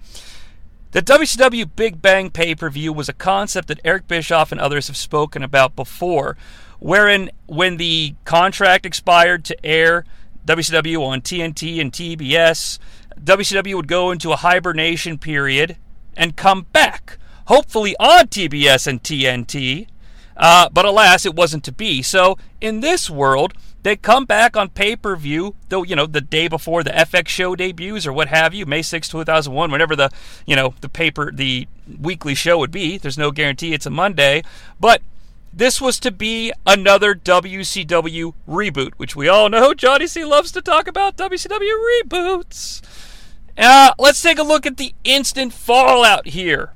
[0.91, 4.87] the WCW Big Bang pay per view was a concept that Eric Bischoff and others
[4.87, 6.37] have spoken about before,
[6.79, 10.05] wherein when the contract expired to air
[10.45, 12.77] WCW on TNT and TBS,
[13.23, 15.77] WCW would go into a hibernation period
[16.15, 19.87] and come back, hopefully on TBS and TNT.
[20.37, 22.01] Uh, but alas, it wasn't to be.
[22.01, 23.53] So in this world,
[23.83, 27.27] they come back on pay per view, though you know the day before the FX
[27.27, 30.09] show debuts or what have you, May 6, 2001, whenever the
[30.45, 31.67] you know the paper the
[32.01, 32.97] weekly show would be.
[32.97, 34.41] There's no guarantee it's a Monday,
[34.79, 35.01] but
[35.55, 40.61] this was to be another WCW reboot, which we all know Jonnie Sea loves to
[40.61, 42.81] talk about WCW reboots.
[43.57, 46.73] Uh, let's take a look at the instant fallout here.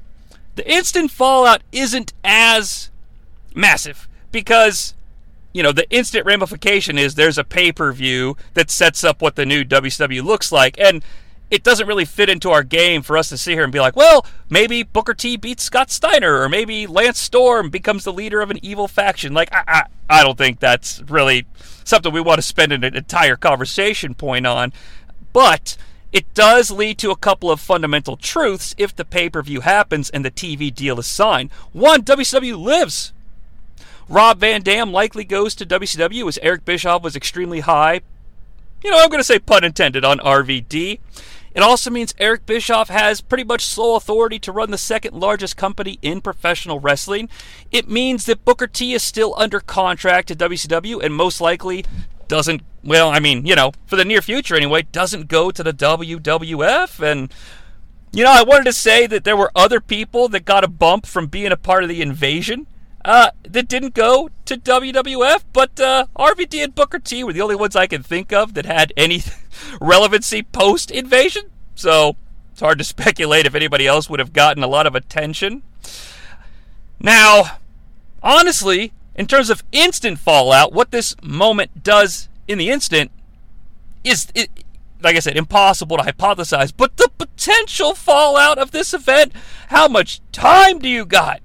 [0.56, 2.90] The instant fallout isn't as
[3.54, 4.94] massive because,
[5.54, 9.36] you know, the instant ramification is there's a pay per view that sets up what
[9.36, 10.80] the new WCW looks like.
[10.80, 11.04] And
[11.52, 13.96] it doesn't really fit into our game for us to sit here and be like,
[13.96, 18.52] well, maybe Booker T beats Scott Steiner, or maybe Lance Storm becomes the leader of
[18.52, 19.34] an evil faction.
[19.34, 21.46] Like, I, I, I don't think that's really
[21.84, 24.74] something we want to spend an entire conversation point on.
[25.34, 25.78] But
[26.12, 30.10] it does lead to a couple of fundamental truths if the pay per view happens
[30.10, 31.52] and the TV deal is signed.
[31.72, 33.14] One, WCW lives.
[34.08, 38.02] Rob Van Dam likely goes to WCW as Eric Bischoff was extremely high.
[38.84, 41.00] You know, I'm going to say pun intended on RVD.
[41.54, 45.58] It also means Eric Bischoff has pretty much sole authority to run the second largest
[45.58, 47.30] company in professional wrestling.
[47.72, 51.86] It means that Booker T is still under contract to WCW and most likely
[52.28, 55.74] doesn't, well, I mean, you know, for the near future anyway, doesn't go to the
[55.74, 57.00] WWF.
[57.00, 57.34] And,
[58.14, 61.06] you know, I wanted to say that there were other people that got a bump
[61.06, 62.68] from being a part of the invasion
[63.06, 67.56] uh, that didn't go to WWF, but uh, RVD and Booker T were the only
[67.56, 69.24] ones I can think of that had any
[69.82, 71.44] relevancy post invasion.
[71.76, 72.16] So
[72.52, 75.64] it's hard to speculate if anybody else would have gotten a lot of attention.
[77.00, 77.60] Now,
[78.22, 83.12] honestly, in terms of instant fallout, what this moment does in the instant
[84.04, 84.50] is, it,
[85.02, 86.74] like I said, impossible to hypothesize.
[86.76, 89.34] But the potential fallout of this event,
[89.68, 91.42] how much time do you got?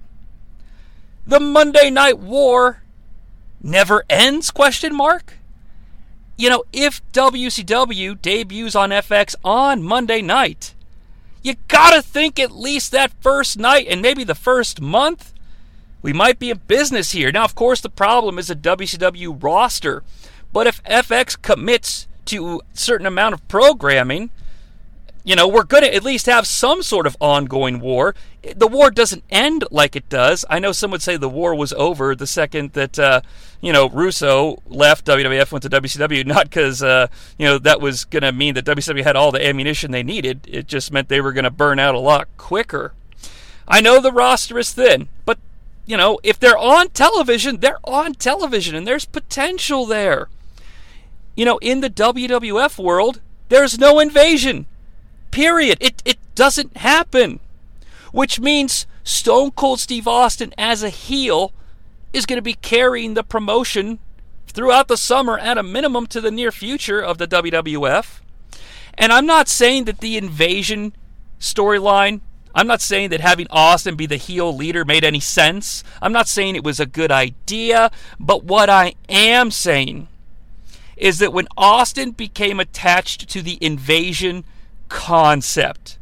[1.26, 2.82] The Monday Night War
[3.62, 4.50] never ends?
[4.50, 5.38] Question mark.
[6.36, 10.74] You know, if WCW debuts on FX on Monday night,
[11.42, 15.32] you gotta think at least that first night and maybe the first month
[16.02, 17.32] we might be in business here.
[17.32, 20.02] Now, of course, the problem is the WCW roster.
[20.52, 24.30] But if FX commits to a certain amount of programming,
[25.24, 28.14] you know, we're going to at least have some sort of ongoing war.
[28.54, 30.44] The war doesn't end like it does.
[30.50, 33.22] I know some would say the war was over the second that, uh,
[33.62, 37.06] you know, Russo left WWF, went to WCW, not because, uh,
[37.38, 40.46] you know, that was going to mean that WCW had all the ammunition they needed.
[40.46, 42.92] It just meant they were going to burn out a lot quicker.
[43.66, 45.38] I know the roster is thin, but
[45.86, 50.28] you know, if they're on television, they're on television and there's potential there.
[51.34, 54.66] You know, in the WWF world, there's no invasion.
[55.34, 55.78] Period.
[55.80, 57.40] It it doesn't happen.
[58.12, 61.52] Which means Stone Cold Steve Austin as a heel
[62.12, 63.98] is going to be carrying the promotion
[64.46, 68.20] throughout the summer at a minimum to the near future of the WWF.
[68.96, 70.94] And I'm not saying that the invasion
[71.40, 72.20] storyline
[72.54, 75.82] I'm not saying that having Austin be the heel leader made any sense.
[76.00, 77.90] I'm not saying it was a good idea.
[78.20, 80.06] But what I am saying
[80.96, 84.44] is that when Austin became attached to the invasion
[84.94, 85.98] concept,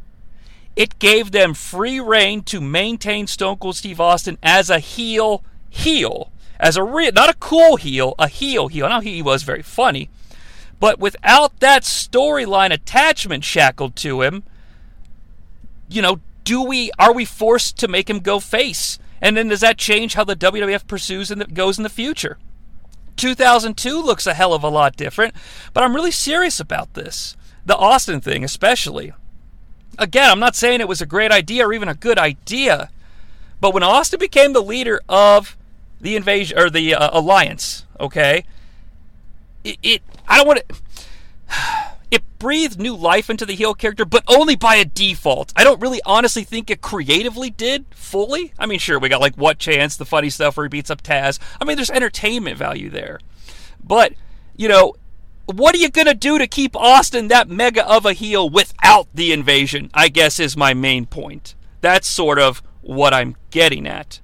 [0.77, 6.31] it gave them free reign to maintain Stone Cold Steve Austin as a heel heel.
[6.61, 8.89] As a real, not a cool heel, a heel heel.
[8.89, 10.11] Now he was very funny.
[10.79, 14.45] But without that storyline attachment shackled to him,
[15.89, 18.99] you know, do we are we forced to make him go face?
[19.23, 22.39] And then does that change how the WWF pursues and goes in the future?
[23.17, 25.35] 2002 looks a hell of a lot different,
[25.73, 27.37] but I'm really serious about this.
[27.65, 29.13] The Austin thing, especially.
[29.99, 32.91] Again, I'm not saying it was a great idea or even a good idea,
[33.61, 35.57] but when Austin became the leader of
[36.01, 38.45] the invasion or the uh, alliance, okay,
[39.65, 40.75] it, it I don't want to
[42.11, 45.53] it breathed new life into the heel character, but only by a default.
[45.57, 48.53] I don't really honestly think it creatively did fully.
[48.59, 51.03] I mean, sure, we got like What Chance, the funny stuff where he beats up
[51.03, 51.39] Taz.
[51.61, 53.19] I mean, there's entertainment value there.
[53.83, 54.13] But,
[54.57, 54.95] you know,
[55.47, 59.09] what are you going to do to keep Austin that mega of a heel without
[59.15, 59.91] the invasion?
[59.93, 61.55] I guess is my main point.
[61.81, 64.21] That's sort of what I'm getting at.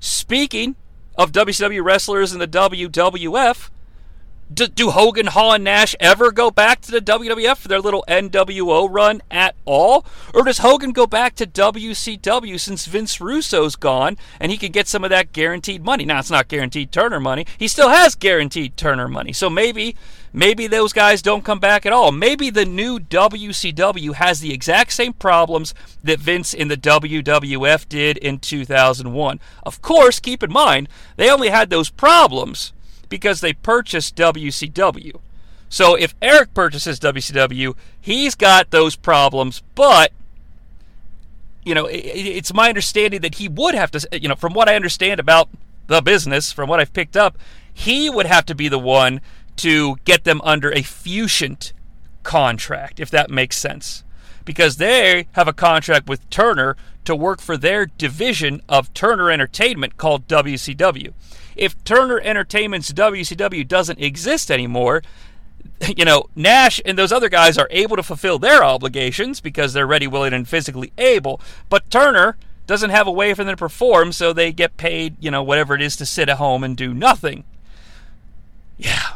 [0.00, 0.76] Speaking
[1.16, 3.70] of WCW wrestlers in the WWF,
[4.52, 8.04] do, do Hogan, Hall, and Nash ever go back to the WWF for their little
[8.08, 10.06] NWO run at all?
[10.32, 14.88] Or does Hogan go back to WCW since Vince Russo's gone and he can get
[14.88, 16.04] some of that guaranteed money?
[16.04, 17.46] Now, it's not guaranteed Turner money.
[17.58, 19.34] He still has guaranteed Turner money.
[19.34, 19.96] So maybe,
[20.32, 22.10] maybe those guys don't come back at all.
[22.10, 28.16] Maybe the new WCW has the exact same problems that Vince in the WWF did
[28.16, 29.40] in 2001.
[29.64, 32.72] Of course, keep in mind, they only had those problems
[33.08, 35.20] because they purchased WCW.
[35.68, 40.12] So if Eric purchases WCW, he's got those problems, but
[41.64, 44.76] you know, it's my understanding that he would have to, you know, from what I
[44.76, 45.50] understand about
[45.86, 47.36] the business, from what I've picked up,
[47.72, 49.20] he would have to be the one
[49.56, 51.74] to get them under a Fusient
[52.22, 54.02] contract, if that makes sense.
[54.46, 59.98] Because they have a contract with Turner to work for their division of Turner Entertainment
[59.98, 61.12] called WCW
[61.58, 65.02] if Turner Entertainment's WCW doesn't exist anymore,
[65.96, 69.86] you know, Nash and those other guys are able to fulfill their obligations because they're
[69.86, 71.40] ready, willing, and physically able.
[71.68, 75.30] But Turner doesn't have a way for them to perform, so they get paid, you
[75.30, 77.44] know, whatever it is to sit at home and do nothing.
[78.76, 79.14] Yeah.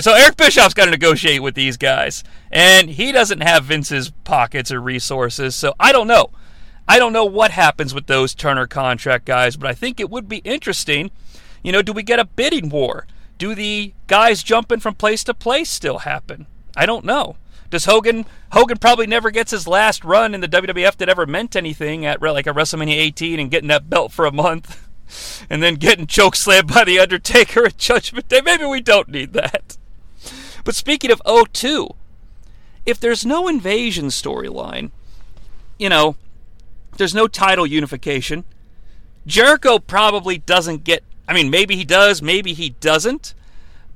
[0.00, 4.72] So Eric Bischoff's got to negotiate with these guys, and he doesn't have Vince's pockets
[4.72, 6.30] or resources, so I don't know.
[6.88, 10.28] I don't know what happens with those Turner contract guys, but I think it would
[10.28, 11.10] be interesting
[11.64, 13.06] you know, do we get a bidding war?
[13.38, 16.46] Do the guys jumping from place to place still happen?
[16.76, 17.36] I don't know.
[17.70, 21.56] Does Hogan Hogan probably never gets his last run in the WWF that ever meant
[21.56, 24.86] anything at like a WrestleMania 18 and getting that belt for a month
[25.50, 28.42] and then getting choke slammed by the Undertaker at Judgment Day?
[28.44, 29.76] Maybe we don't need that.
[30.62, 31.88] But speaking of 02,
[32.86, 34.90] if there's no invasion storyline,
[35.78, 36.16] you know,
[36.96, 38.44] there's no title unification.
[39.26, 43.34] Jericho probably doesn't get I mean, maybe he does, maybe he doesn't.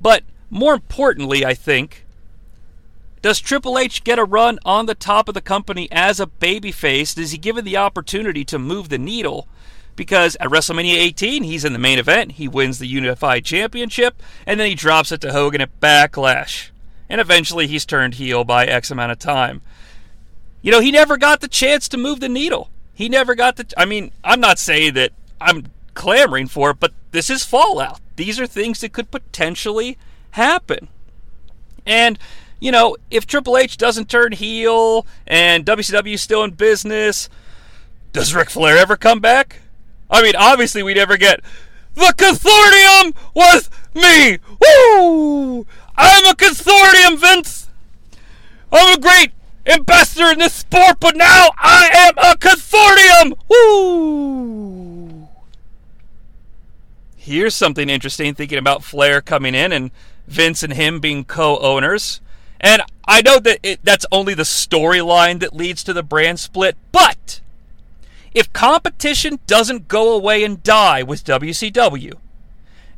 [0.01, 2.05] But more importantly, I think,
[3.21, 7.17] does Triple H get a run on the top of the company as a babyface?
[7.17, 9.47] Is he given the opportunity to move the needle?
[9.99, 14.57] because at WrestleMania 18, he's in the main event, he wins the Unified Championship, and
[14.57, 16.69] then he drops it to Hogan at Backlash.
[17.09, 19.61] And eventually he's turned heel by X amount of time.
[20.61, 22.69] You know, he never got the chance to move the needle.
[22.93, 23.65] He never got the.
[23.75, 25.11] I mean, I'm not saying that
[25.41, 27.99] I'm clamoring for it, but this is Fallout.
[28.15, 29.97] These are things that could potentially
[30.31, 30.87] happen.
[31.85, 32.19] And,
[32.59, 37.29] you know, if Triple H doesn't turn heel and WCW is still in business,
[38.13, 39.61] does Ric Flair ever come back?
[40.09, 41.41] I mean, obviously, we'd never get
[41.95, 44.39] the consortium with me.
[44.59, 45.65] Woo!
[45.95, 47.67] I'm a consortium, Vince.
[48.71, 49.31] I'm a great
[49.65, 53.37] ambassador in this sport, but now I am a consortium.
[53.49, 55.18] Woo!
[57.21, 59.91] Here's something interesting thinking about Flair coming in and
[60.25, 62.21] Vince and him being co-owners.
[62.61, 66.77] And I know that it, that's only the storyline that leads to the brand split,
[66.93, 67.41] but
[68.33, 72.13] if competition doesn't go away and die with WCW,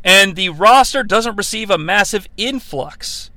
[0.03, 3.31] and the roster doesn't receive a massive influx,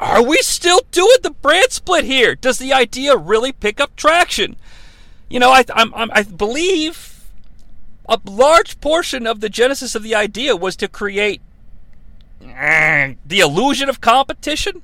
[0.00, 2.34] are we still doing the brand split here?
[2.34, 4.56] Does the idea really pick up traction?
[5.28, 7.15] You know, I, I'm, I'm, I believe
[8.08, 11.40] a large portion of the genesis of the idea was to create
[12.42, 14.82] uh, the illusion of competition.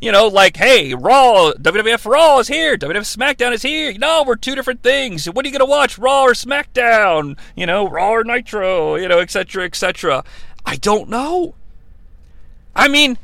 [0.00, 3.92] You know, like, hey, Raw, WWF Raw is here, WWF SmackDown is here.
[3.98, 5.28] No, we're two different things.
[5.28, 7.38] What are you going to watch, Raw or SmackDown?
[7.54, 10.24] You know, Raw or Nitro, you know, etc., etc.
[10.64, 11.54] I don't know.
[12.74, 13.18] I mean,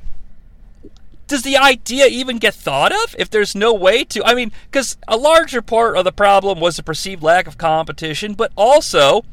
[1.27, 4.25] does the idea even get thought of if there's no way to?
[4.25, 8.35] I mean, because a larger part of the problem was the perceived lack of competition,
[8.35, 9.25] but also,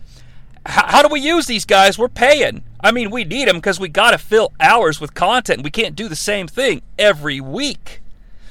[0.66, 2.00] how do we use these guys?
[2.00, 2.64] We're paying.
[2.80, 5.64] I mean, we need them because we got to fill hours with content.
[5.64, 8.02] We can't do the same thing every week.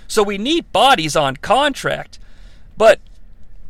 [0.06, 2.18] So we need bodies on contract.
[2.76, 3.00] But,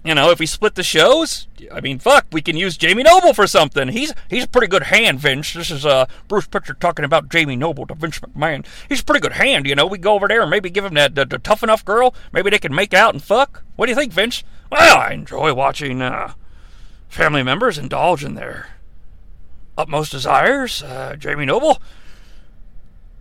[0.04, 3.32] you know, if we split the shows, I mean, fuck, we can use Jamie Noble
[3.34, 3.88] for something.
[3.88, 5.52] He's he's a pretty good hand, Vince.
[5.52, 8.66] This is uh, Bruce Pritchard talking about Jamie Noble to Vince McMahon.
[8.88, 9.86] He's a pretty good hand, you know.
[9.86, 12.14] We go over there and maybe give him that the, tough enough girl.
[12.32, 13.62] Maybe they can make out and fuck.
[13.76, 14.42] What do you think, Vince?
[14.72, 16.32] Well, I enjoy watching uh,
[17.08, 18.70] family members indulge in their
[19.78, 21.80] utmost desires, uh, Jamie Noble.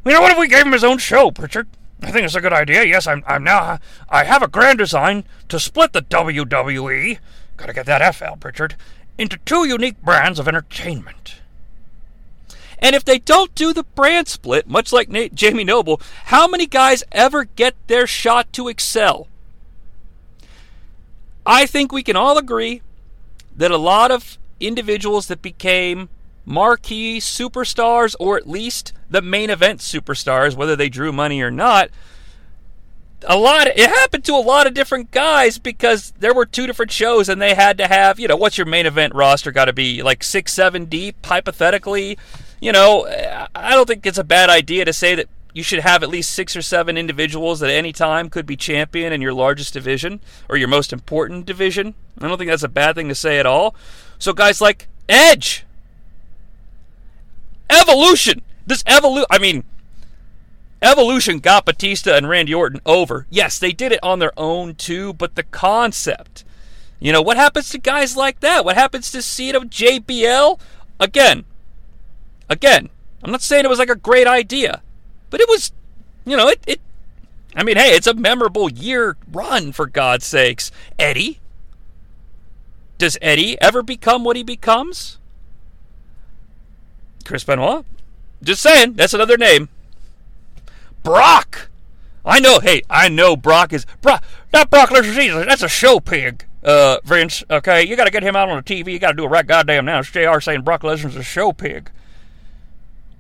[0.03, 1.67] You know, what if we gave him his own show, Pritchard?
[2.01, 2.83] I think it's a good idea.
[2.83, 3.79] Yes, I'm, I'm now.
[4.09, 7.19] I have a grand design to split the WWE.
[7.57, 8.75] Gotta get that F out, Pritchard.
[9.17, 11.41] Into two unique brands of entertainment.
[12.79, 16.65] And if they don't do the brand split, much like Nate, Jamie Noble, how many
[16.65, 19.27] guys ever get their shot to excel?
[21.45, 22.81] I think we can all agree
[23.55, 26.09] that a lot of individuals that became
[26.45, 31.89] marquee superstars, or at least the main event superstars, whether they drew money or not.
[33.27, 33.67] A lot.
[33.67, 37.39] It happened to a lot of different guys because there were two different shows, and
[37.39, 38.19] they had to have.
[38.19, 42.17] You know, what's your main event roster got to be like six, seven deep, hypothetically.
[42.59, 43.05] You know,
[43.53, 46.31] I don't think it's a bad idea to say that you should have at least
[46.31, 50.21] six or seven individuals that at any time could be champion in your largest division
[50.49, 51.93] or your most important division.
[52.19, 53.75] I don't think that's a bad thing to say at all.
[54.17, 55.65] So guys like Edge,
[57.71, 58.41] Evolution.
[58.67, 59.25] This evolution.
[59.31, 59.63] I mean,
[60.81, 63.27] Evolution got Batista and Randy Orton over.
[63.29, 66.43] Yes, they did it on their own too, but the concept.
[66.99, 68.65] You know, what happens to guys like that?
[68.65, 70.59] What happens to Cena JBL?
[70.99, 71.45] Again,
[72.49, 72.89] again,
[73.23, 74.81] I'm not saying it was like a great idea,
[75.29, 75.71] but it was,
[76.25, 76.81] you know, it, it
[77.55, 80.71] I mean, hey, it's a memorable year run for God's sakes.
[80.97, 81.39] Eddie?
[82.97, 85.17] Does Eddie ever become what he becomes?
[87.23, 87.85] Chris Benoit.
[88.43, 89.69] Just saying, that's another name.
[91.03, 91.69] Brock.
[92.25, 92.59] I know.
[92.59, 94.23] Hey, I know Brock is Brock.
[94.53, 95.45] Not Brock Lesnar.
[95.45, 96.45] That's a show pig.
[96.63, 97.43] Uh, Vince.
[97.49, 98.93] Okay, you got to get him out on the TV.
[98.93, 99.99] You got to do it right goddamn now.
[99.99, 100.39] It's Jr.
[100.39, 101.89] saying Brock Lesnar's a show pig.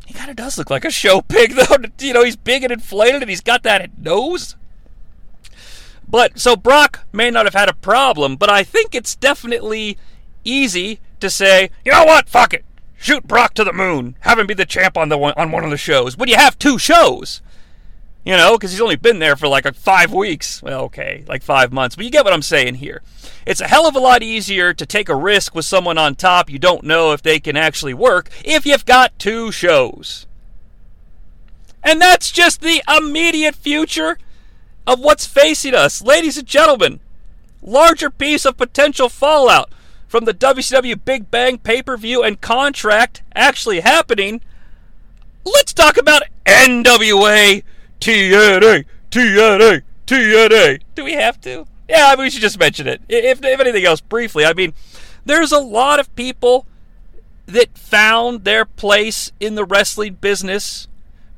[0.05, 1.77] He kind of does look like a show pig, though.
[1.99, 4.55] You know, he's big and inflated, and he's got that nose.
[6.07, 9.97] But so Brock may not have had a problem, but I think it's definitely
[10.43, 12.65] easy to say, you know what, fuck it
[13.01, 15.63] shoot Brock to the moon, have him be the champ on the one, on one
[15.63, 16.15] of the shows.
[16.15, 17.41] When you have two shows,
[18.23, 20.61] you know, because he's only been there for like five weeks.
[20.61, 23.01] Well, okay, like five months, but you get what I'm saying here.
[23.45, 26.49] It's a hell of a lot easier to take a risk with someone on top
[26.49, 30.27] you don't know if they can actually work if you've got two shows.
[31.83, 34.19] And that's just the immediate future
[34.85, 36.03] of what's facing us.
[36.03, 36.99] Ladies and gentlemen,
[37.63, 39.71] larger piece of potential fallout
[40.11, 44.41] from the WCW Big Bang pay per view and contract actually happening,
[45.45, 47.63] let's talk about NWA
[48.01, 50.81] TNA TNA TNA.
[50.95, 51.65] Do we have to?
[51.87, 53.01] Yeah, I mean, we should just mention it.
[53.07, 54.43] If, if anything else, briefly.
[54.43, 54.73] I mean,
[55.23, 56.65] There's a lot of people
[57.45, 60.89] that found their place in the wrestling business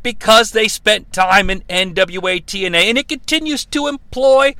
[0.01, 4.55] because they spent time in NWA TNA, and it continues to employ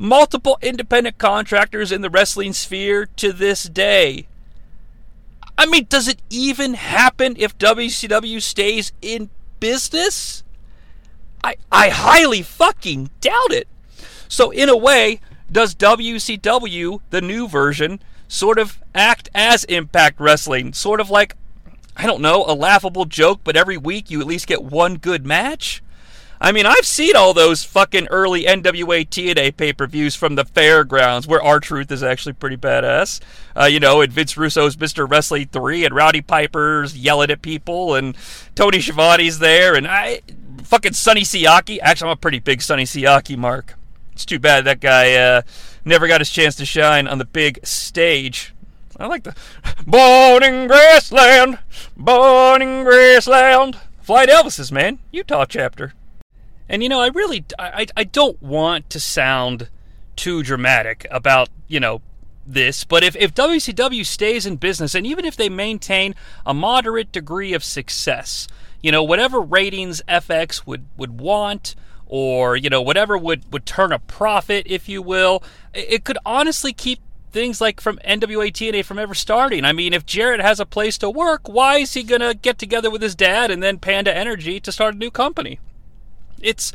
[0.00, 4.26] multiple independent contractors in the wrestling sphere to this day.
[5.58, 9.28] I mean, does it even happen if WCW stays in
[9.60, 10.42] business?
[11.44, 13.68] I, I highly fucking doubt it.
[14.26, 15.20] So, in a way,
[15.52, 20.72] does WCW, the new version, sort of act as Impact Wrestling?
[20.72, 21.36] Sort of like
[21.94, 25.26] I don't know, a laughable joke, but every week you at least get one good
[25.26, 25.82] match?
[26.42, 30.44] I mean, I've seen all those fucking early NWA TNA pay per views from the
[30.46, 33.20] fairgrounds where R-Truth is actually pretty badass.
[33.54, 35.08] Uh, you know, and Vince Russo's Mr.
[35.08, 38.16] Wrestling 3 and Rowdy Piper's yelling at people and
[38.54, 40.22] Tony Schiavone's there and I.
[40.62, 41.78] Fucking Sonny Siaki.
[41.82, 43.74] Actually, I'm a pretty big Sonny Siaki mark.
[44.12, 45.42] It's too bad that guy uh,
[45.84, 48.54] never got his chance to shine on the big stage.
[48.98, 49.34] I like the
[49.86, 51.58] born in grassland,
[51.96, 53.78] born in grassland.
[54.00, 55.94] Flight Elvis's man, Utah chapter.
[56.70, 59.68] And you know, I really, I, I don't want to sound
[60.14, 62.00] too dramatic about you know
[62.46, 66.14] this, but if, if WCW stays in business, and even if they maintain
[66.46, 68.46] a moderate degree of success,
[68.82, 71.74] you know, whatever ratings FX would, would want,
[72.06, 75.42] or, you know, whatever would, would turn a profit, if you will,
[75.74, 77.00] it could honestly keep
[77.30, 79.64] things like from NWA TNA from ever starting.
[79.64, 82.58] I mean, if Jarrett has a place to work, why is he going to get
[82.58, 85.60] together with his dad and then Panda Energy to start a new company?
[86.42, 86.72] It's.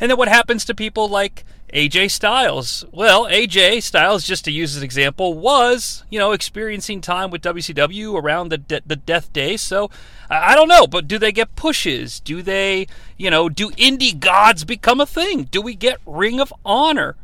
[0.00, 1.44] And then what happens to people like
[1.74, 2.84] AJ Styles?
[2.92, 7.42] Well, AJ Styles, just to use as an example, was, you know, experiencing time with
[7.42, 9.56] WCW around the, de- the death day.
[9.56, 9.90] So
[10.30, 12.20] I don't know, but do they get pushes?
[12.20, 12.86] Do they,
[13.16, 15.44] you know, do indie gods become a thing?
[15.44, 17.16] Do we get Ring of Honor?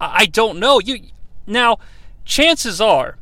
[0.00, 0.80] I don't know.
[0.80, 1.00] You
[1.46, 1.78] now
[2.24, 3.18] chances are,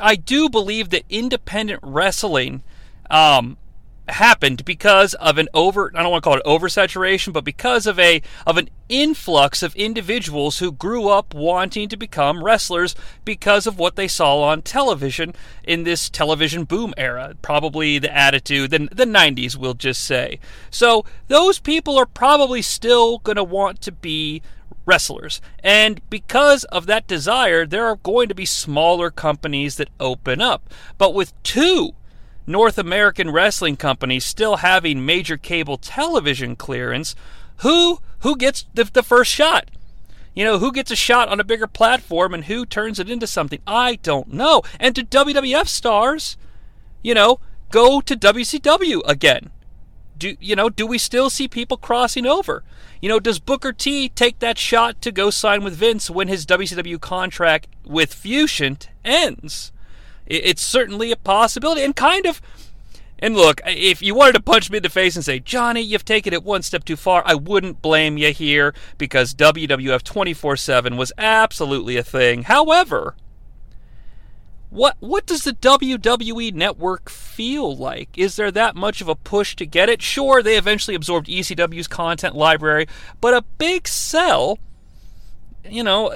[0.00, 2.62] I do believe that independent wrestling
[3.10, 3.56] um,
[4.08, 7.98] happened because of an over I don't want to call it oversaturation, but because of
[7.98, 12.94] a of an influx of individuals who grew up wanting to become wrestlers
[13.24, 17.34] because of what they saw on television in this television boom era.
[17.40, 20.38] Probably the attitude, the, the 90s, we'll just say.
[20.70, 24.42] So those people are probably still going to want to be
[24.86, 25.40] wrestlers.
[25.62, 30.68] And because of that desire, there are going to be smaller companies that open up.
[30.98, 31.94] But with two
[32.46, 37.14] North American wrestling companies still having major cable television clearance,
[37.58, 39.70] who who gets the, the first shot?
[40.34, 43.26] You know, who gets a shot on a bigger platform and who turns it into
[43.26, 43.60] something?
[43.66, 44.62] I don't know.
[44.80, 46.36] And do WWF stars,
[47.02, 47.38] you know,
[47.70, 49.50] go to WCW again?
[50.18, 52.64] Do you know, do we still see people crossing over?
[53.00, 56.46] You know, does Booker T take that shot to go sign with Vince when his
[56.46, 59.72] WCW contract with Fusient ends?
[60.26, 62.40] It's certainly a possibility, and kind of.
[63.18, 66.04] And look, if you wanted to punch me in the face and say, Jonnie, you've
[66.04, 70.96] taken it one step too far, I wouldn't blame you here because WWF 24 7
[70.96, 72.42] was absolutely a thing.
[72.42, 73.14] However,
[74.74, 78.08] what what does the WWE network feel like?
[78.18, 80.02] Is there that much of a push to get it?
[80.02, 82.88] Sure, they eventually absorbed ECW's content library,
[83.20, 84.58] but a big sell,
[85.64, 86.12] you know,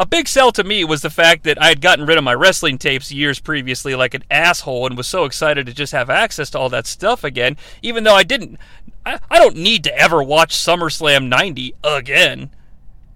[0.00, 2.32] a big sell to me was the fact that I had gotten rid of my
[2.32, 6.48] wrestling tapes years previously like an asshole and was so excited to just have access
[6.50, 8.58] to all that stuff again, even though I didn't
[9.04, 12.48] I, I don't need to ever watch SummerSlam 90 again.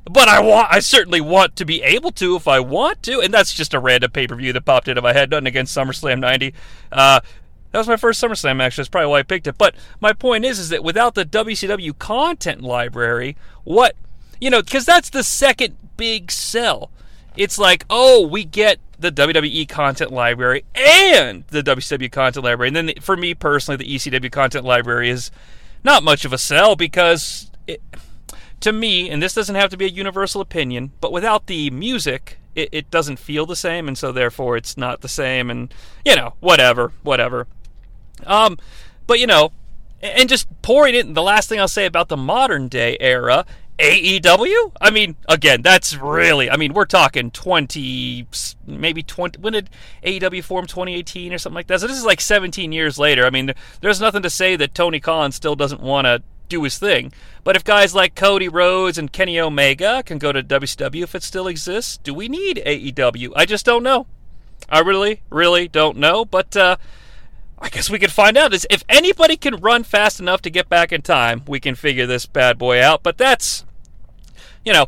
[0.04, 3.32] But I want, I certainly want to be able to if I want to, and
[3.32, 5.30] that's just a random pay per view that popped into my head.
[5.30, 6.52] Nothing against SummerSlam '90.
[6.92, 7.20] Uh,
[7.70, 8.82] that was my first SummerSlam actually.
[8.82, 9.56] That's probably why I picked it.
[9.56, 13.96] But my point is, is that without the WCW content library, what
[14.40, 16.90] you know, because that's the second big sell.
[17.36, 22.76] It's like, oh, we get the WWE content library and the WCW content library, and
[22.76, 25.30] then the, for me personally, the ECW content library is
[25.82, 27.50] not much of a sell because.
[27.66, 27.80] It,
[28.60, 32.38] to me, and this doesn't have to be a universal opinion, but without the music,
[32.54, 35.72] it, it doesn't feel the same, and so therefore it's not the same, and
[36.02, 37.46] you know, whatever, whatever.
[38.24, 38.58] Um,
[39.06, 39.52] but you know,
[40.00, 41.14] and just pouring it.
[41.14, 43.44] The last thing I'll say about the modern day era
[43.78, 44.72] AEW?
[44.80, 48.26] I mean, again, that's really, I mean, we're talking 20,
[48.66, 49.70] maybe 20, when did
[50.04, 51.80] AEW form 2018 or something like that?
[51.80, 53.26] So this is like 17 years later.
[53.26, 56.78] I mean, there's nothing to say that Tony Khan still doesn't want to do his
[56.78, 57.12] thing.
[57.42, 61.22] But if guys like Cody Rhodes and Kenny Omega can go to WCW if it
[61.22, 63.32] still exists, do we need AEW?
[63.34, 64.06] I just don't know.
[64.68, 66.24] I really, really don't know.
[66.24, 66.76] But uh,
[67.58, 68.52] I guess we could find out.
[68.52, 72.06] Is if anybody can run fast enough to get back in time, we can figure
[72.06, 73.02] this bad boy out.
[73.02, 73.64] But that's,
[74.64, 74.86] you know,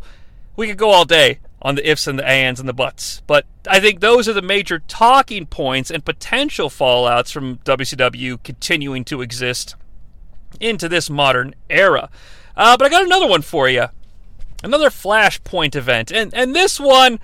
[0.57, 3.23] we could go all day on the ifs and the ands and the buts.
[3.27, 9.05] But I think those are the major talking points and potential fallouts from WCW continuing
[9.07, 9.75] to exist
[10.61, 12.09] into this modern era.
[12.57, 13.87] Uh, but I got another one for you.
[14.63, 16.11] Another Flashpoint event.
[16.11, 17.21] And and this one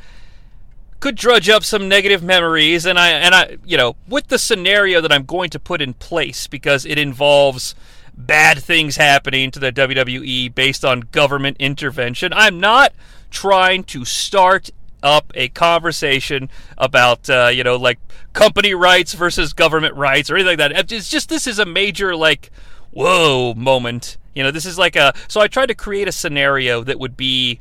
[1.03, 5.00] could drudge up some negative memories and I and I you know, with the scenario
[5.00, 7.74] that I'm going to put in place because it involves
[8.16, 12.32] bad things happening to the WWE based on government intervention.
[12.32, 12.92] I'm not
[13.30, 14.70] trying to start
[15.03, 16.48] up a conversation
[16.78, 17.98] about uh, you know like
[18.32, 20.92] company rights versus government rights or anything like that.
[20.92, 22.53] It's just this is a major like
[22.92, 24.18] whoa moment.
[24.36, 27.16] You know, this is like a so I tried to create a scenario that would
[27.16, 27.59] be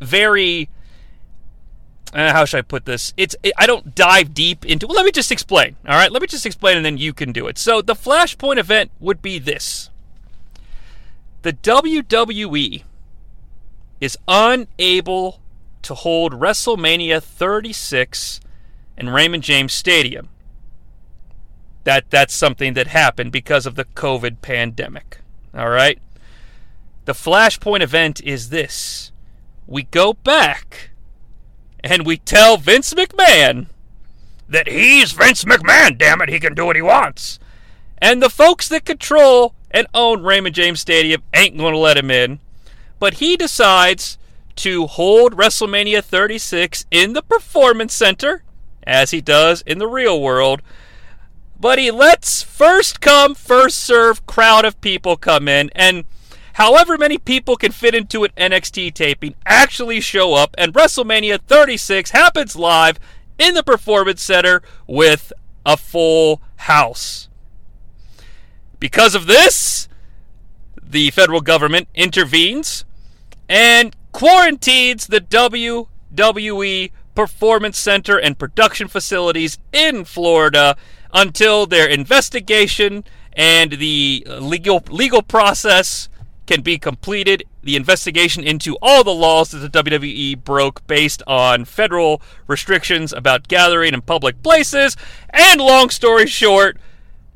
[0.00, 0.68] very
[2.12, 3.12] uh, how should I put this?
[3.16, 4.86] It's it, I don't dive deep into.
[4.86, 5.76] Well, let me just explain.
[5.86, 7.58] All right, let me just explain, and then you can do it.
[7.58, 9.90] So the Flashpoint event would be this:
[11.42, 12.84] the WWE
[14.00, 15.40] is unable
[15.82, 18.40] to hold WrestleMania 36
[18.96, 20.28] in Raymond James Stadium.
[21.84, 25.18] That that's something that happened because of the COVID pandemic.
[25.54, 25.98] All right.
[27.04, 29.12] The Flashpoint event is this:
[29.66, 30.90] we go back
[31.86, 33.66] and we tell Vince McMahon
[34.48, 37.38] that he's Vince McMahon, damn it, he can do what he wants.
[37.98, 42.10] And the folks that control and own Raymond James Stadium ain't going to let him
[42.10, 42.40] in.
[42.98, 44.18] But he decides
[44.56, 48.42] to hold WrestleMania 36 in the Performance Center,
[48.84, 50.62] as he does in the real world.
[51.58, 56.04] But he lets first come, first serve crowd of people come in, and
[56.56, 62.10] however many people can fit into an NXT taping actually show up, and WrestleMania 36
[62.12, 62.98] happens live
[63.38, 65.34] in the Performance Center with
[65.66, 67.28] a full house.
[68.80, 69.86] Because of this,
[70.82, 72.86] the federal government intervenes
[73.50, 80.74] and quarantines the WWE Performance Center and production facilities in Florida
[81.12, 83.04] until their investigation
[83.34, 86.08] and the legal legal process
[86.46, 87.44] can be completed.
[87.62, 93.48] The investigation into all the laws that the WWE broke based on federal restrictions about
[93.48, 94.96] gathering in public places.
[95.30, 96.78] And long story short,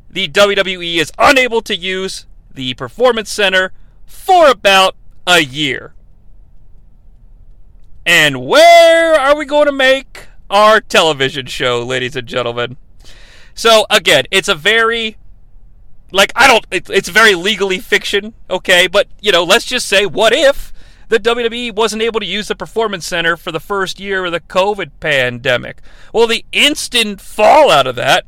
[0.09, 3.73] the WWE is unable to use the Performance Center
[4.07, 4.97] for about
[5.27, 5.95] a year.
[8.07, 12.77] And where are we going to make our television show, ladies and gentlemen?
[13.55, 15.17] So, again, it's a very
[16.13, 18.87] like I don't it, it's very legally fiction, okay?
[18.87, 20.73] But, you know, let's just say what if
[21.09, 24.41] the WWE wasn't able to use the performance center for the first year of the
[24.41, 25.81] COVID pandemic?
[26.13, 28.25] Well, the instant fallout of that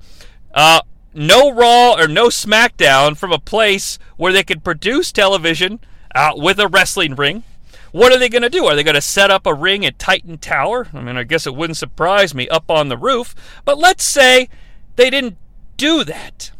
[0.54, 0.80] uh
[1.14, 5.80] no Raw or no SmackDown from a place where they could produce television
[6.14, 7.44] uh, with a wrestling ring.
[7.90, 8.64] What are they going to do?
[8.64, 10.88] Are they going to set up a ring at Titan Tower?
[10.94, 13.34] I mean, I guess it wouldn't surprise me up on the roof.
[13.66, 14.48] But let's say
[14.96, 15.36] they didn't
[15.76, 16.52] do that.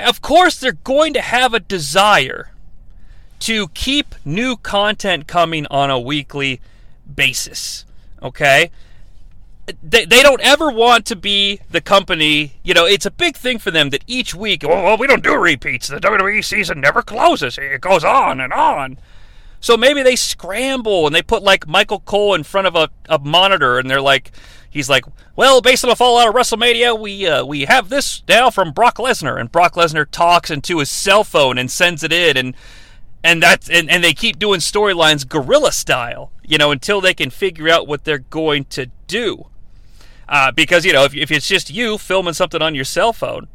[0.00, 2.50] Of course, they're going to have a desire
[3.40, 6.60] to keep new content coming on a weekly
[7.14, 7.84] basis.
[8.22, 8.70] Okay?
[9.82, 12.54] they, they don't ever want to be the company.
[12.62, 15.22] You know, it's a big thing for them that each week, oh, well, we don't
[15.22, 15.88] do repeats.
[15.88, 17.58] The WWE season never closes.
[17.58, 18.98] It goes on and on.
[19.60, 23.18] So maybe they scramble and they put like Michael Cole in front of a, a
[23.18, 24.32] monitor and they're like,
[24.70, 25.04] he's like,
[25.36, 28.96] well, based on the fallout of WrestleMania, we uh, we have this now from Brock
[28.96, 32.56] Lesnar, and Brock Lesnar talks into his cell phone and sends it in, and
[33.22, 37.30] and that's and, and they keep doing storylines guerrilla style, you know, until they can
[37.30, 39.46] figure out what they're going to do.
[40.28, 43.48] Uh, because you know, if, if it's just you filming something on your cell phone,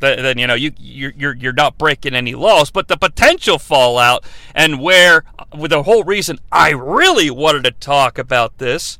[0.00, 2.70] then, you know you you're, you're you're not breaking any laws.
[2.70, 4.24] But the potential fallout
[4.54, 5.24] and where,
[5.56, 8.98] with the whole reason I really wanted to talk about this,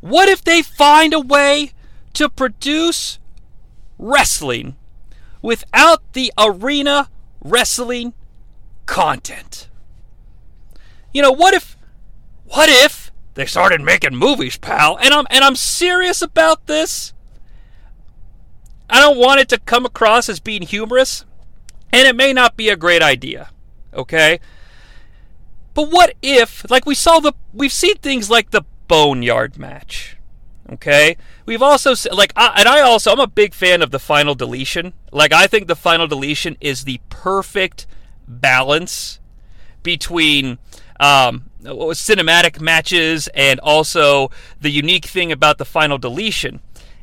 [0.00, 1.72] what if they find a way
[2.14, 3.18] to produce
[3.98, 4.76] wrestling
[5.42, 7.08] without the arena
[7.40, 8.14] wrestling
[8.86, 9.68] content?
[11.12, 11.76] You know, what if,
[12.44, 14.98] what if they started making movies, pal.
[14.98, 17.12] And I'm and I'm serious about this.
[18.88, 21.24] I don't want it to come across as being humorous,
[21.92, 23.50] and it may not be a great idea.
[23.92, 24.40] Okay?
[25.74, 30.16] But what if like we saw the we've seen things like the Boneyard match.
[30.70, 31.16] Okay?
[31.44, 34.94] We've also like I, and I also I'm a big fan of the final deletion.
[35.12, 37.86] Like I think the final deletion is the perfect
[38.26, 39.20] balance
[39.82, 40.58] between
[40.98, 44.30] um, cinematic matches, and also
[44.60, 46.60] the unique thing about the final deletion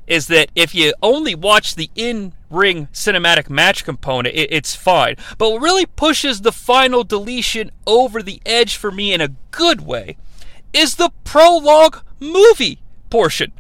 [0.08, 5.16] is that if you only watch the in ring cinematic match component, it, it's fine.
[5.38, 9.82] But what really pushes the final deletion over the edge for me in a good
[9.82, 10.18] way
[10.74, 12.80] is the prologue movie
[13.10, 13.52] portion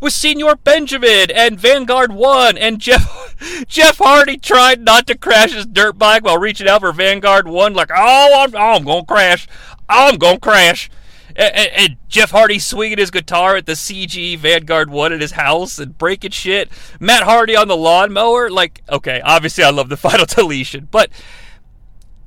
[0.00, 3.34] with Senor Benjamin and Vanguard One and Jeff
[3.68, 7.74] Jeff Hardy tried not to crash his dirt bike while reaching out for Vanguard One,
[7.74, 9.48] like, oh, I'm, oh, I'm gonna crash,
[9.88, 10.90] I'm gonna crash.
[11.36, 15.80] And, and, Jeff Hardy swinging his guitar at the CG Vanguard One at his house
[15.80, 16.70] and breaking shit.
[17.00, 21.10] Matt Hardy on the lawnmower, like, okay, obviously I love the final deletion, but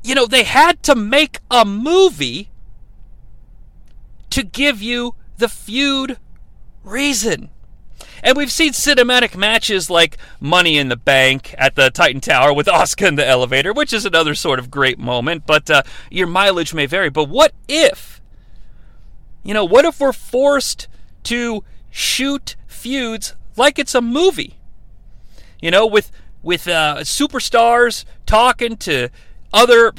[0.03, 2.49] you know they had to make a movie
[4.30, 6.18] to give you the feud
[6.84, 7.49] reason.
[8.24, 12.68] And we've seen cinematic matches like Money in the Bank at the Titan Tower with
[12.68, 16.74] Asuka in the elevator, which is another sort of great moment, but uh, your mileage
[16.74, 17.10] may vary.
[17.10, 18.16] But what if,
[19.48, 20.89] you know, what if we're forced
[21.24, 24.58] to shoot feuds like it's a movie?
[25.62, 26.12] You know, with
[26.43, 29.08] with uh, superstars talking to
[29.54, 29.93] other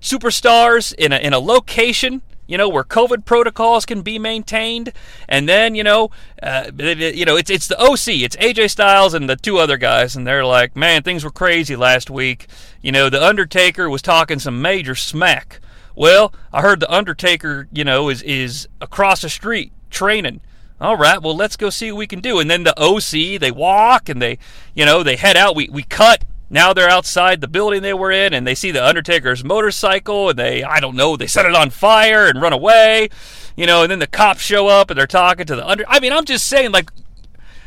[0.00, 4.92] superstars in a, in a location you know, where COVID protocols can be maintained,
[5.28, 6.10] and then you know,
[6.42, 10.16] uh, you know, it's it's the OC, it's AJ Styles and the two other guys,
[10.16, 12.48] and they're like, man, things were crazy last week.
[12.82, 15.60] You know, the Undertaker was talking some major smack.
[15.94, 20.40] Well, I heard the Undertaker, you know, is is across the street training.
[20.80, 22.40] All right, well, let's go see what we can do.
[22.40, 24.38] And then the OC, they walk and they,
[24.74, 25.54] you know, they head out.
[25.54, 28.84] We we cut now they're outside the building they were in and they see the
[28.84, 33.08] Undertaker's motorcycle and they, I don't know, they set it on fire and run away,
[33.56, 35.84] you know, and then the cops show up and they're talking to the Under.
[35.88, 36.90] I mean, I'm just saying, like,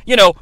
[0.05, 0.35] you know,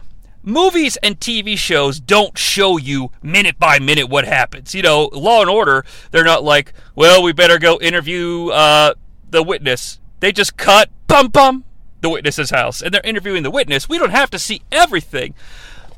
[0.44, 4.76] movies and TV shows don't show you minute by minute what happens.
[4.76, 8.94] You know, Law and Order, they're not like, well, we better go interview uh,
[9.30, 10.00] the witness.
[10.20, 11.64] They just cut, bum bum,
[12.02, 13.90] the witness's house, and they're interviewing the witness.
[13.90, 15.34] We don't have to see everything.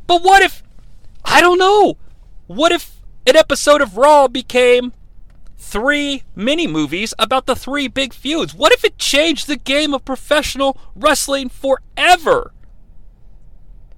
[0.07, 0.63] But what if,
[1.23, 1.97] I don't know,
[2.47, 4.93] what if an episode of Raw became
[5.57, 8.53] three mini movies about the three big feuds?
[8.53, 12.53] What if it changed the game of professional wrestling forever?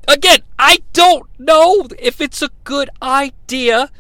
[0.08, 3.92] Again, I don't know if it's a good idea,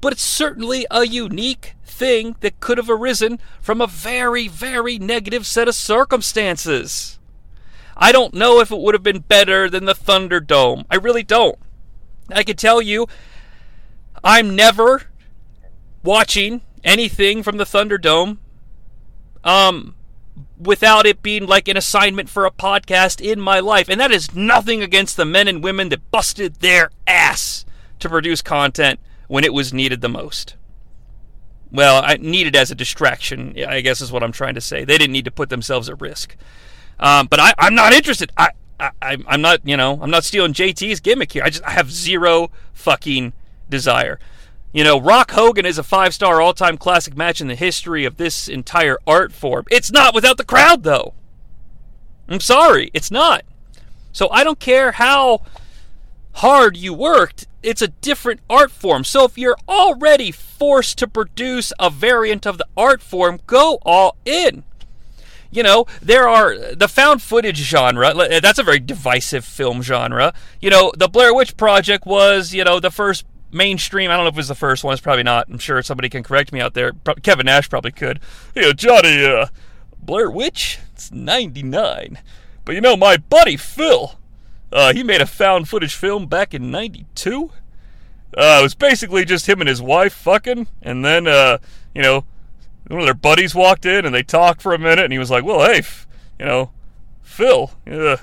[0.00, 5.46] but it's certainly a unique thing that could have arisen from a very, very negative
[5.46, 7.18] set of circumstances.
[7.96, 10.84] I don't know if it would have been better than the Thunderdome.
[10.90, 11.58] I really don't.
[12.30, 13.06] I can tell you
[14.24, 15.04] I'm never
[16.02, 18.38] watching anything from the Thunderdome
[19.44, 19.94] um,
[20.64, 23.88] without it being like an assignment for a podcast in my life.
[23.88, 27.64] And that is nothing against the men and women that busted their ass
[28.00, 30.56] to produce content when it was needed the most.
[31.70, 34.84] Well, I needed as a distraction, I guess is what I'm trying to say.
[34.84, 36.36] They didn't need to put themselves at risk.
[37.00, 38.30] Um, but I, am not interested.
[38.36, 41.42] I, I, I'm not, you know, I'm not stealing JT's gimmick here.
[41.42, 43.32] I just I have zero fucking
[43.68, 44.18] desire.
[44.74, 48.04] You know, Rock Hogan is a five star all time classic match in the history
[48.04, 49.66] of this entire art form.
[49.70, 51.14] It's not without the crowd, though.
[52.28, 53.44] I'm sorry, it's not.
[54.12, 55.42] So I don't care how
[56.32, 59.04] hard you worked, it's a different art form.
[59.04, 64.16] So if you're already forced to produce a variant of the art form, go all
[64.24, 64.64] in.
[65.52, 70.34] You know, there are the found footage genre, that's a very divisive film genre.
[70.60, 74.10] You know, the Blair Witch Project was, you know, the first mainstream.
[74.10, 74.92] I don't know if it was the first one.
[74.92, 75.48] It's probably not.
[75.48, 76.92] I'm sure somebody can correct me out there.
[77.22, 78.20] Kevin Nash probably could.
[78.54, 79.46] Hey, Jonnie, uh,
[80.02, 80.78] Blair Witch?
[80.92, 82.18] It's 99.
[82.64, 84.18] But you know, my buddy Phil,
[84.72, 87.50] uh, he made a found footage film back in 92.
[88.36, 91.58] Uh, it was basically just him and his wife fucking, and then, uh,
[91.94, 92.24] you know,
[92.88, 95.30] one of their buddies walked in and they talked for a minute, and he was
[95.30, 96.06] like, well, hey, f-
[96.38, 96.70] you know,
[97.22, 98.16] Phil, uh,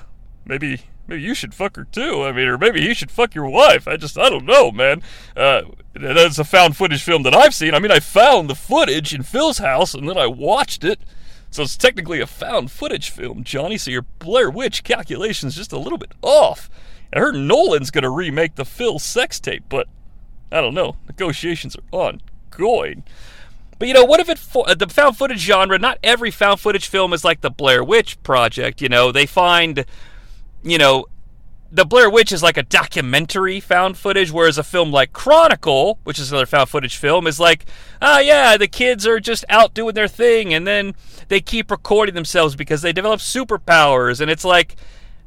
[0.44, 2.24] maybe maybe you should fuck her too.
[2.24, 3.86] I mean, or maybe he should fuck your wife.
[3.86, 5.02] I just, I don't know, man.
[5.36, 5.62] Uh,
[5.94, 7.74] that's a found footage film that I've seen.
[7.74, 11.00] I mean, I found the footage in Phil's house and then I watched it.
[11.50, 13.78] So it's technically a found footage film, Jonnie.
[13.78, 16.70] So your Blair Witch calculation's just a little bit off.
[17.12, 19.86] I heard Nolan's going to remake the Phil sex tape, but
[20.50, 20.96] I don't know.
[21.06, 23.04] Negotiations are ongoing.
[23.78, 25.78] But you know, what if it uh, the found footage genre?
[25.78, 28.80] Not every found footage film is like the Blair Witch Project.
[28.80, 29.84] You know, they find
[30.62, 31.06] you know,
[31.70, 36.18] the Blair Witch is like a documentary found footage, whereas a film like Chronicle, which
[36.18, 37.64] is another found footage film, is like,
[38.02, 40.94] ah, oh, yeah, the kids are just out doing their thing, and then
[41.28, 44.76] they keep recording themselves because they develop superpowers, and it's like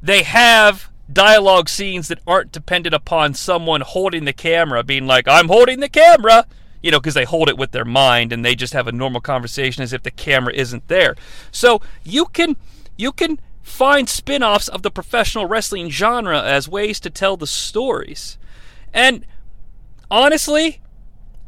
[0.00, 5.48] they have dialogue scenes that aren't dependent upon someone holding the camera, being like, I'm
[5.48, 6.46] holding the camera,
[6.82, 9.20] you know, because they hold it with their mind and they just have a normal
[9.20, 11.16] conversation as if the camera isn't there.
[11.50, 12.56] So you can
[12.96, 17.48] you can find spin offs of the professional wrestling genre as ways to tell the
[17.48, 18.38] stories.
[18.94, 19.26] And
[20.08, 20.80] honestly,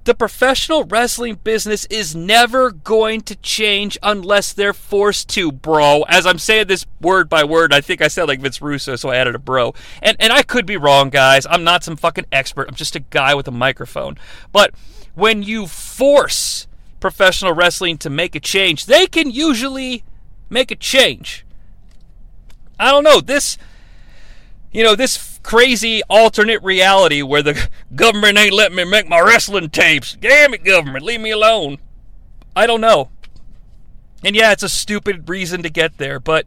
[0.03, 6.03] the professional wrestling business is never going to change unless they're forced to, bro.
[6.09, 9.11] As I'm saying this word by word, I think I said like Vince Russo, so
[9.11, 9.73] I added a bro.
[10.03, 11.47] And and I could be wrong, guys.
[11.49, 12.69] I'm not some fucking expert.
[12.69, 14.19] I'm just a guy with a microphone.
[14.51, 14.75] But
[15.15, 16.67] when you force
[16.99, 20.03] professional wrestling to make a change, they can usually
[20.51, 21.45] make a change.
[22.79, 23.21] I don't know.
[23.21, 23.59] This
[24.73, 29.71] you know, this crazy alternate reality where the government ain't letting me make my wrestling
[29.71, 30.17] tapes.
[30.21, 31.79] Damn it, government, leave me alone.
[32.55, 33.11] I don't know.
[34.25, 36.47] And yeah, it's a stupid reason to get there, but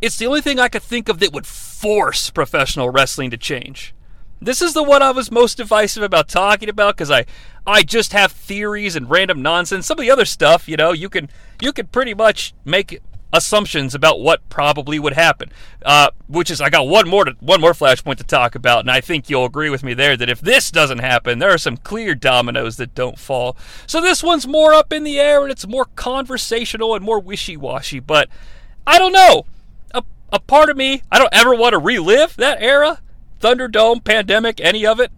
[0.00, 3.94] it's the only thing I could think of that would force professional wrestling to change.
[4.40, 7.24] This is the one I was most divisive about talking about because I,
[7.66, 9.86] I just have theories and random nonsense.
[9.86, 11.28] Some of the other stuff, you know, you can
[11.60, 13.00] you can pretty much make
[13.32, 15.50] assumptions about what probably would happen.
[15.84, 18.90] Uh, which is, I got one more to, one more flashpoint to talk about, and
[18.90, 21.76] I think you'll agree with me there that if this doesn't happen, there are some
[21.76, 23.56] clear dominoes that don't fall.
[23.86, 28.00] So this one's more up in the air and it's more conversational and more wishy-washy.
[28.00, 28.28] But
[28.86, 29.44] I don't know.
[29.94, 30.02] A,
[30.32, 33.00] a part of me, I don't ever want to relive that era,
[33.40, 35.12] Thunderdome, pandemic, any of it.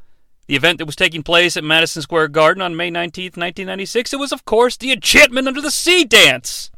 [0.51, 4.19] the event that was taking place at Madison Square Garden on May 19th, 1996, it
[4.19, 6.73] was, of course, the Enchantment Under the Sea dance.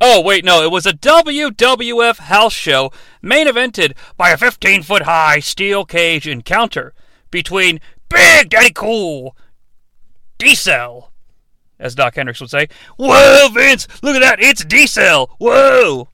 [0.00, 2.90] Oh, wait, no, it was a WWF house show
[3.22, 6.92] main evented by a 15 foot high steel cage encounter
[7.30, 7.78] between
[8.08, 9.36] Big Daddy Cool,
[10.38, 11.12] Diesel,
[11.78, 12.66] as Dok Hendrix would say.
[12.96, 16.08] Whoa, Vince, look at that, it's Diesel, whoa!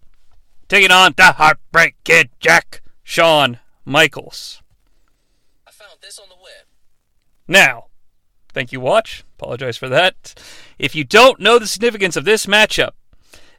[0.69, 4.63] Taking on the Heartbreak Kid Jack, Shawn Michaels
[6.03, 6.67] this on the web.
[7.49, 7.87] Now,
[8.53, 9.25] thank you, Watch.
[9.39, 10.35] Apologize for that.
[10.79, 12.91] If you don't know the significance of this matchup,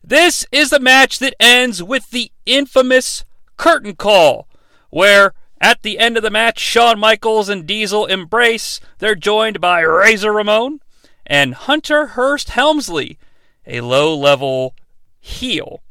[0.04, 3.24] this is the match that ends with the infamous
[3.58, 4.48] curtain call,
[4.90, 8.82] where at the end of the match, Shawn Michaels and Diesel embrace.
[9.00, 10.82] They're joined by Razor Ramon
[11.26, 13.18] and Hunter Hearst Helmsley,
[13.66, 14.76] a low level
[15.22, 15.82] heel.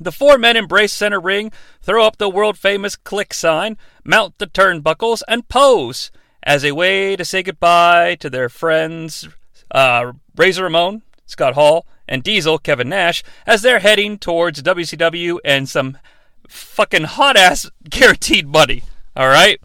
[0.00, 1.52] The four men embrace center ring,
[1.82, 6.10] throw up the world famous Kliq sign, mount the turnbuckles, and pose
[6.48, 9.28] as a way to say goodbye to their friends
[9.70, 15.68] uh, Razor Ramon, Scott Hall, and Diesel, Kevin Nash, as they're heading towards WCW and
[15.68, 15.98] some
[16.48, 18.82] fucking hot ass guaranteed money.
[19.14, 19.60] Alright?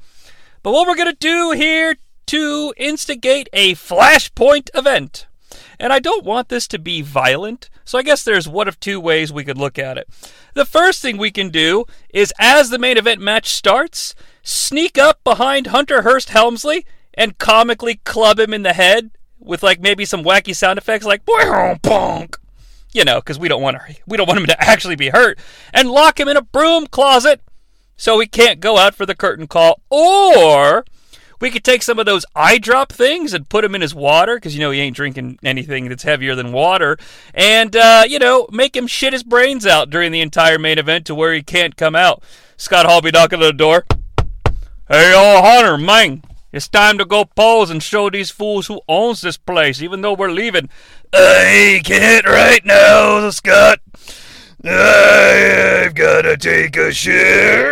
[0.61, 5.27] But what we're gonna do here to instigate a flashpoint event.
[5.79, 7.69] And I don't want this to be violent.
[7.85, 10.09] So I guess there's one of two ways we could look at it.
[10.53, 15.23] The first thing we can do is as the main event match starts, sneak up
[15.23, 20.23] behind Hunter Hearst Helmsley and comically club him in the head with like maybe some
[20.23, 22.35] wacky sound effects like bonk.
[22.93, 25.39] You know, because we don't want we don't want him to actually be hurt,
[25.73, 27.41] and lock him in a broom closet
[27.95, 29.81] so he can't go out for the curtain call.
[29.89, 30.85] Or
[31.39, 34.35] we could take some of those eye drop things and put them in his water
[34.35, 36.97] because you know he ain't drinking anything that's heavier than water,
[37.33, 41.05] and uh, you know make him shit his brains out during the entire main event
[41.07, 42.21] to where he can't come out.
[42.57, 43.85] Scott Hall be knocking on the door.
[44.89, 49.21] Hey, old Hunter, man, it's time to go pose and show these fools who owns
[49.21, 50.67] this place, even though we're leaving.
[51.13, 53.79] I can't right now, Scott.
[54.61, 57.63] I've got to take a shit.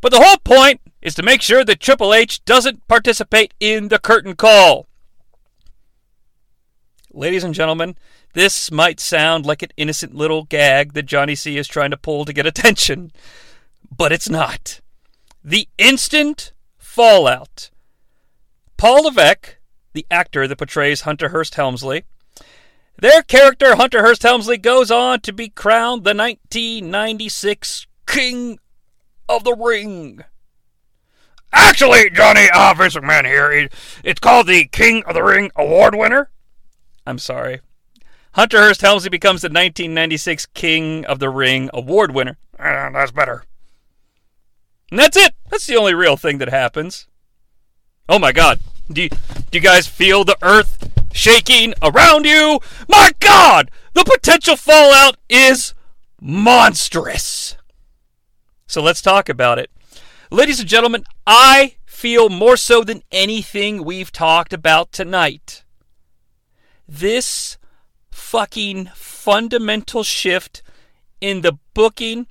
[0.00, 4.00] But the whole point is to make sure that Triple H doesn't participate in the
[4.00, 4.88] curtain call.
[7.12, 7.94] Ladies and gentlemen,
[8.32, 12.24] this might sound like an innocent little gag that Jonnie Sea is trying to pull
[12.24, 13.12] to get attention,
[13.96, 14.80] but it's not.
[15.42, 17.70] The instant fallout.
[18.76, 19.56] Paul Levesque,
[19.92, 22.04] the actor that portrays Hunter Hearst Helmsley,
[22.96, 28.58] their character, Hunter Hearst Helmsley, goes on to be crowned the 1996 King
[29.28, 30.24] of the Ring.
[31.52, 33.68] Actually, Jonnie, uh, McMahon here.
[34.04, 36.30] It's called the King of the Ring Award winner.
[37.06, 37.60] I'm sorry.
[38.32, 42.38] Hunter Hearst Helmsley becomes the 1996 King of the Ring Award winner.
[42.58, 43.44] Uh, that's better.
[44.90, 45.34] And that's it.
[45.50, 47.08] That's the only real thing that happens.
[48.08, 48.60] Oh my god.
[48.90, 52.60] Do you, do you guys feel the earth shaking around you?
[52.88, 53.70] My god!
[53.94, 55.74] The potential fallout is
[56.20, 57.56] monstrous.
[58.66, 59.70] So let's talk about it.
[60.30, 65.64] Ladies and gentlemen, I feel more so than anything we've talked about tonight.
[66.88, 67.58] This
[68.20, 70.62] fucking fundamental shift
[71.20, 72.26] in the booking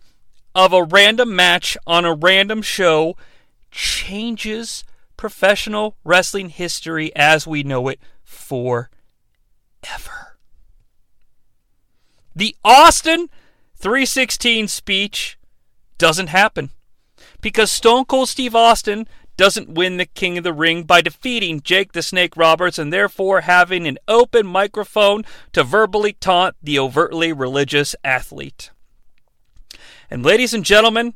[0.55, 3.17] of a random match on a random show
[3.71, 4.85] changes
[5.17, 8.87] professional wrestling history as we know it forever.
[12.33, 13.27] The Austin
[13.75, 15.37] 316 speech
[15.97, 16.69] doesn't happen
[17.41, 19.07] because Stone Cold Steve Austin
[19.39, 23.39] doesn't win the King of the Ring by defeating Jake the Snake Roberts and therefore
[23.39, 25.23] having an open microphone
[25.53, 28.69] to verbally taunt the overtly religious athlete.
[30.11, 31.13] And ladies and gentlemen,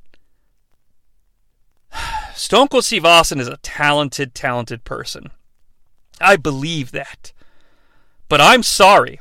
[2.34, 5.30] Stone Cold Steve Austin is a talented, talented person.
[6.22, 7.34] I believe that.
[8.30, 9.20] But I'm sorry.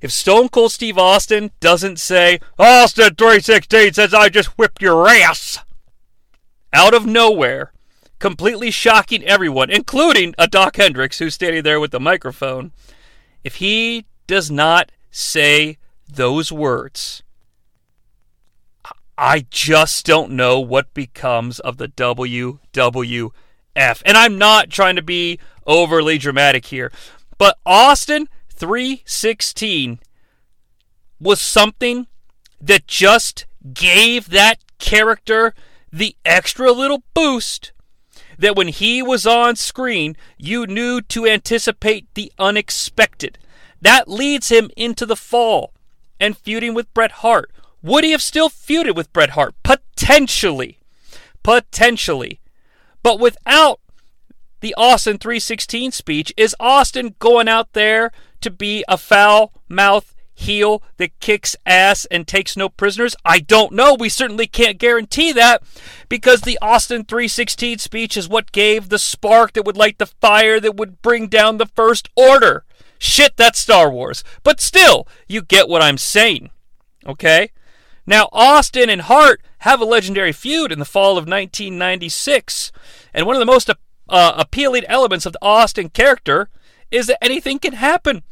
[0.00, 5.58] If Stone Cold Steve Austin doesn't say, Austin 316 says I just whipped your ass,
[6.72, 7.72] out of nowhere,
[8.18, 12.72] completely shocking everyone, including a Dok Hendrix who's standing there with the microphone,
[13.44, 17.22] if he does not say those words,
[19.18, 23.32] I just don't know what becomes of the WWF.
[23.76, 26.92] And I'm not trying to be overly dramatic here,
[27.38, 30.00] but Austin 316
[31.18, 32.06] was something
[32.60, 35.54] that just gave that character
[35.96, 37.72] the extra little boost
[38.38, 43.38] that when he was on screen, you knew to anticipate the unexpected.
[43.80, 45.72] That leads him into the fall
[46.20, 47.50] and feuding with Bret Hart.
[47.82, 49.54] Would he have still feuded with Bret Hart?
[49.62, 50.80] Potentially.
[51.42, 52.40] Potentially.
[53.02, 53.80] But without
[54.60, 58.10] the Austin 316 speech, is Austin going out there
[58.42, 63.16] to be a foul mouth heel that kicks ass and takes no prisoners?
[63.24, 63.94] I don't know.
[63.94, 65.62] We certainly can't guarantee that
[66.08, 70.60] because the Austin 316 speech is what gave the spark that would light the fire
[70.60, 72.64] that would bring down the First Order.
[72.98, 74.22] Shit, that's Star Wars.
[74.42, 76.50] But still, you get what I'm saying.
[77.06, 77.50] Okay?
[78.06, 82.70] Now, Austin and Hart have a legendary feud in the fall of 1996,
[83.12, 83.74] and one of the most uh,
[84.36, 86.48] appealing elements of the Austin character
[86.90, 88.22] is that anything can happen.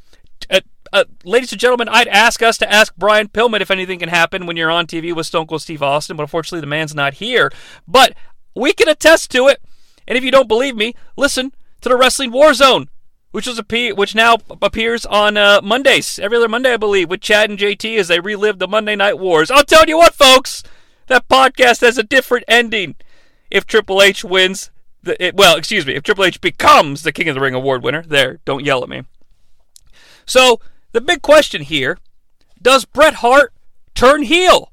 [0.48, 0.60] Uh,
[0.94, 4.46] uh, ladies and gentlemen, I'd ask us to ask Brian Pillman if anything can happen
[4.46, 7.50] when you're on TV with Stone Cold Steve Austin, but unfortunately the man's not here.
[7.86, 8.14] But
[8.54, 9.60] we can attest to it.
[10.06, 12.86] And if you don't believe me, listen to the Wrestling Warzone,
[13.32, 17.20] which was a which now appears on uh, Mondays, every other Monday, I believe, with
[17.20, 19.50] Chad and JT as they relive the Monday Night Wars.
[19.50, 20.62] I'll tell you what, folks,
[21.08, 22.94] that podcast has a different ending.
[23.50, 24.70] If Triple H wins,
[25.02, 27.82] the, it, well, excuse me, if Triple H becomes the King of the Ring award
[27.82, 29.02] winner, there, don't yell at me.
[30.24, 30.60] So
[30.94, 31.98] the big question here
[32.62, 33.52] does Bret Hart
[33.94, 34.72] turn heel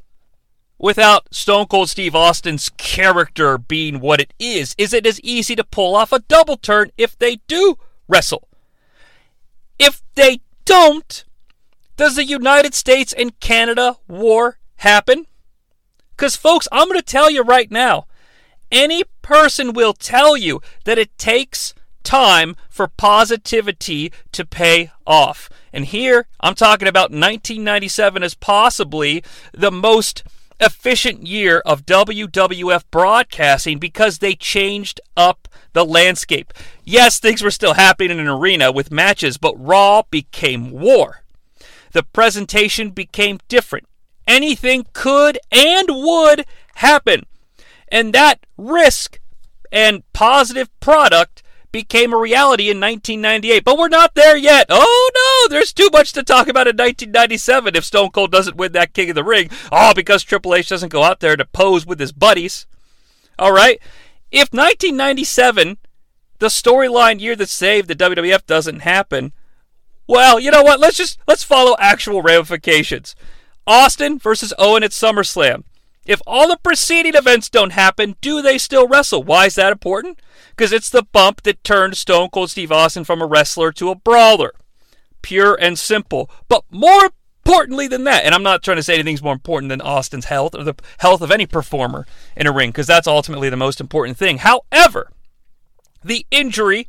[0.78, 4.76] without Stone Cold Steve Austin's character being what it is?
[4.78, 7.76] Is it as easy to pull off a double turn if they do
[8.07, 8.47] wrestle?
[9.80, 11.26] If they don't,
[11.97, 15.26] does the United States and Canada war happen?
[16.11, 18.05] Because, folks, I'm going to tell you right now
[18.72, 21.74] any person will tell you that it takes
[22.04, 25.49] time for positivity to pay off.
[25.74, 29.24] And here I'm talking about 1997 as possibly
[29.54, 30.24] the most
[30.60, 36.54] efficient year of WWF broadcasting because they changed up the landscape.
[36.84, 41.24] Yes, things were still happening in an arena with matches, but Raw became war.
[41.93, 43.88] The presentation became different.
[44.28, 46.45] Anything could and would
[46.76, 47.26] happen.
[47.88, 49.20] And that risk
[49.72, 51.41] and positive product
[51.72, 53.63] became a reality in 1998.
[53.63, 54.65] But we're not there yet.
[54.69, 58.72] Oh no, there's too much to talk about in 1997 if Stone Cold doesn't win
[58.74, 59.49] that King of the Ring.
[59.72, 62.65] Oh, because Triple H doesn't go out there to pose with his buddies.
[63.39, 63.80] All right.
[64.32, 65.78] If 1997,
[66.39, 69.34] the storyline year that saved the WWF doesn't happen,
[70.07, 70.80] well, you know what?
[70.80, 73.15] Let's just let's follow actual ramifications.
[73.65, 75.63] Austin versus Owen at SummerSlam.
[76.06, 79.24] If all the preceding events don't happen, do they still wrestle?
[79.24, 80.20] Why is that important?
[80.49, 83.95] Because it's the bump that turned Stone Cold Steve Austin from a wrestler to a
[83.95, 84.54] brawler.
[85.22, 86.30] pure and simple.
[86.47, 87.10] But more
[87.45, 90.56] importantly than that, and I'm not trying to say anything's more important than Austin's health
[90.56, 94.18] or the health of any performer in a ring, because that's ultimately the most important
[94.18, 94.39] thing.
[94.39, 95.12] However,
[96.04, 96.88] the injury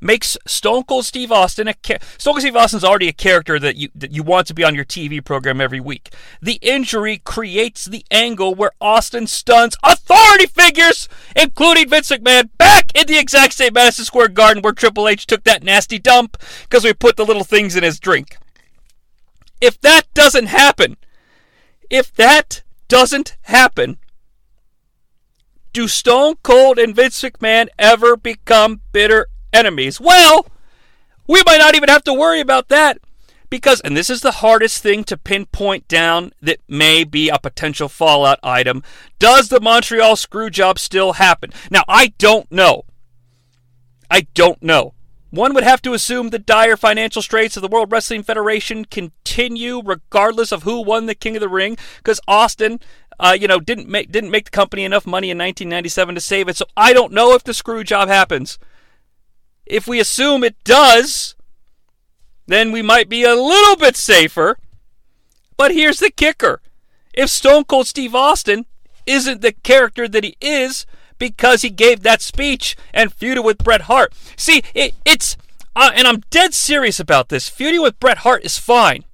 [0.00, 1.74] makes Stone Cold Steve Austin a
[2.18, 4.74] Stone Cold Steve Austin's already a character that you that you want to be on
[4.74, 6.12] your TV program every week.
[6.40, 13.06] The injury creates the angle where Austin stuns authority figures, including Vince McMahon, back in
[13.06, 16.92] the exact same Madison Square Garden where Triple H took that nasty dump because we
[16.92, 18.36] put the little things in his drink.
[19.60, 20.96] If that doesn't happen,
[21.88, 23.98] if that doesn't happen,
[25.72, 29.26] do Stone Cold and Vince McMahon ever become bitter
[29.56, 30.00] enemies?
[30.00, 30.46] Well,
[31.26, 32.98] we might not even have to worry about that
[33.50, 37.88] because, and this is the hardest thing to pinpoint down that may be a potential
[37.88, 38.82] fallout item.
[39.18, 41.52] Does the Montreal screw job still happen?
[41.70, 42.84] Now, I don't know.
[44.10, 44.94] I don't know.
[45.30, 49.82] One would have to assume the dire financial straits of the World Wrestling Federation continue
[49.84, 52.80] regardless of who won the King of the Ring, because Austin,
[53.18, 56.48] uh, you know, didn't make didn't make the company enough money in 1997 to save
[56.48, 56.56] it.
[56.56, 58.58] So I don't know if the screw job happens.
[59.66, 61.34] If we assume it does,
[62.46, 64.56] then we might be a little bit safer.
[65.56, 66.60] But here's the kicker:
[67.12, 68.66] if Stone Cold Steve Austin
[69.06, 70.86] isn't the character that he is,
[71.18, 74.12] because he gave that speech and feuded with Bret Hart.
[74.36, 75.36] See, it, it's,
[75.74, 77.48] uh, and I'm dead serious about this.
[77.48, 79.04] Feuding with Bret Hart is fine.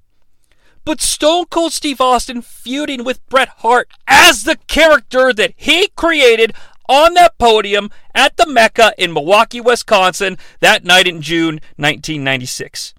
[0.85, 6.53] But Stone Cold Steve Austin feuding with Bret Hart as the character that he created
[6.87, 12.93] on that podium at the Mecca in Milwaukee, Wisconsin, that night in June 1996.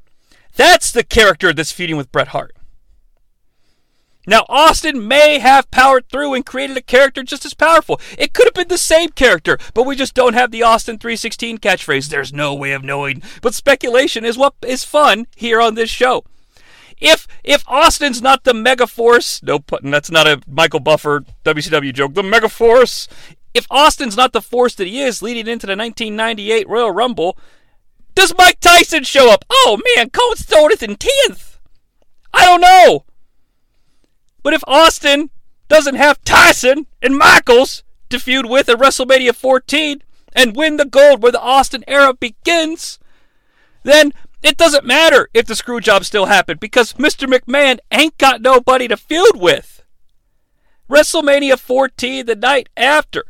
[0.57, 2.55] That's the character that's feuding with Bret Hart.
[4.27, 8.01] Now, Austin may have powered through and created a character just as powerful.
[8.17, 11.59] It could have been the same character, but we just don't have the Austin 316
[11.59, 12.09] catchphrase.
[12.09, 13.23] There's no way of knowing.
[13.43, 16.25] But speculation is what is fun here on this show.
[17.01, 22.15] If if Austin's not the Mega Force, no that's not a Michael Buffer WCW joke.
[22.15, 23.09] The Mega Force.
[23.55, 27.39] If Austin's not the force that he is leading into the 1998 Royal Rumble,
[28.15, 29.45] does Mike Tyson show up?
[29.51, 31.59] Oh man, Cold Stone is in 10th.
[32.33, 33.05] I don't know.
[34.43, 35.31] But if Austin
[35.69, 40.03] doesn't have Tyson and Michaels to feud with at WrestleMania 14
[40.35, 42.99] and win the gold where the Austin era begins,
[43.85, 47.27] then it doesn't matter if the screw job still happened because Mr.
[47.27, 49.83] McMahon ain't got nobody to feud with.
[50.91, 53.25] WrestleMania 14, the night after,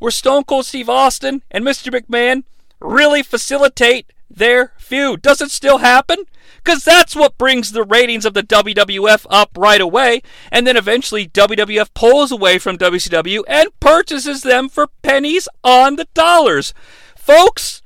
[0.00, 1.92] where Stone Cold Steve Austin and Mr.
[1.92, 2.42] McMahon
[2.80, 5.22] really facilitate their feud.
[5.22, 6.24] Does it still happen?
[6.56, 11.26] Because that's what brings the ratings of the WWF up right away, and then eventually
[11.26, 16.74] WWF pulls away from WCW and purchases them for pennies on the dollars.
[17.16, 17.82] Folks,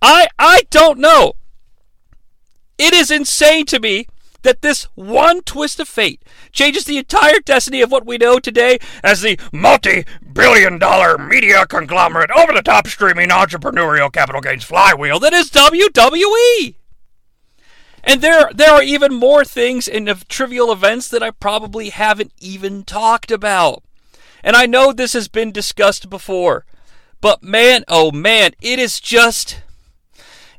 [0.00, 1.32] I I don't know.
[2.78, 4.06] It is insane to me
[4.42, 6.22] that this one twist of fate
[6.52, 11.66] changes the entire destiny of what we know today as the multi billion dollar media
[11.66, 16.74] conglomerate, over the top streaming entrepreneurial capital gains flywheel that is WWE.
[18.04, 22.84] And there, there are even more things in trivial events that I probably haven't even
[22.84, 23.82] talked about.
[24.42, 26.64] And I know this has been discussed before,
[27.20, 29.62] but man, oh man, it is just,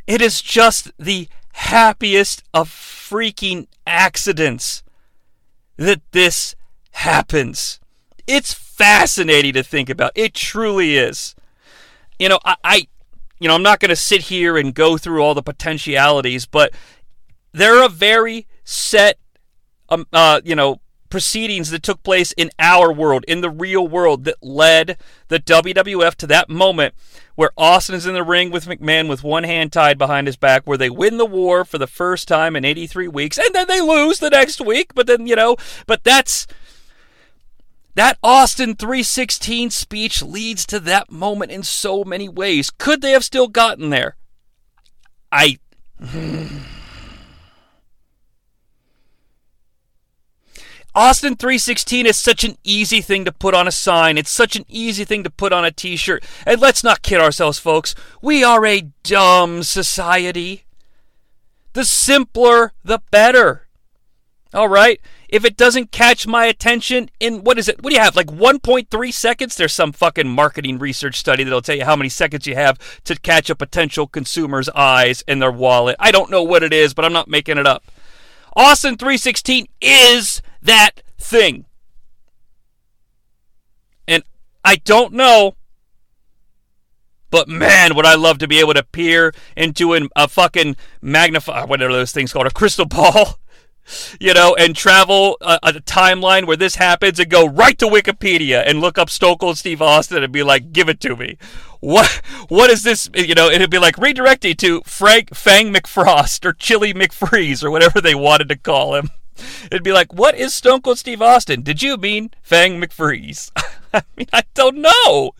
[0.05, 2.67] it is just the happiest of
[3.09, 4.83] freaking accidents
[5.77, 6.55] that this
[6.91, 7.79] happens.
[8.27, 10.11] It's fascinating to think about.
[10.15, 11.35] It truly is.
[12.19, 12.87] You know, I, I
[13.39, 16.73] you know, I'm not going to sit here and go through all the potentialities, but
[17.53, 19.17] there are a very set,
[19.87, 24.23] um, uh, you know, proceedings that took place in our world, in the real world,
[24.25, 26.93] that led the WWF to that moment
[27.35, 30.63] where Austin is in the ring with McMahon with one hand tied behind his back,
[30.65, 33.79] where they win the war for the first time in 83 weeks, and then they
[33.79, 34.93] lose the next week.
[34.93, 35.55] But then, you know,
[35.87, 36.47] but that's.
[37.95, 42.69] That Austin 316 speech leads to that moment in so many ways.
[42.69, 44.15] Could they have still gotten there?
[45.31, 45.57] I.
[45.99, 46.68] Hmm.
[50.99, 54.17] Austin 316 is such an easy thing to put on a sign.
[54.17, 56.25] It's such an easy thing to put on a t shirt.
[56.45, 57.95] And let's not kid ourselves, folks.
[58.21, 60.65] We are a dumb society.
[61.71, 63.69] The simpler, the better.
[64.53, 64.99] All right?
[65.29, 67.81] If it doesn't catch my attention in, what is it?
[67.81, 68.17] What do you have?
[68.17, 69.55] Like 1.3 seconds?
[69.55, 73.17] There's some fucking marketing research study that'll tell you how many seconds you have to
[73.17, 75.95] catch a potential consumer's eyes in their wallet.
[75.97, 77.85] I don't know what it is, but I'm not making it up.
[78.53, 81.65] Austin 316 is that thing.
[84.07, 84.23] And
[84.63, 85.55] I don't know
[87.31, 91.61] But man, would I love to be able to peer into an, a fucking magnify,
[91.61, 93.39] uh, whatever those things called, a crystal ball,
[94.19, 98.63] you know, and travel a, a, timeline where this happens and go right to Wikipedia
[98.65, 101.37] and look up Stone Cold Steve Austin and be like, give it to me.
[101.81, 102.09] What,
[102.49, 103.09] what is this?
[103.13, 108.01] You know, it'd be like redirecting to Frank Fang McFrost or Chilly McFreeze or whatever
[108.01, 109.09] they wanted to call him.
[109.71, 111.61] It'd be like, what is Stone Cold Steve Austin?
[111.61, 113.51] Did you mean Fang McFreeze?
[113.93, 115.31] I mean, I don't know.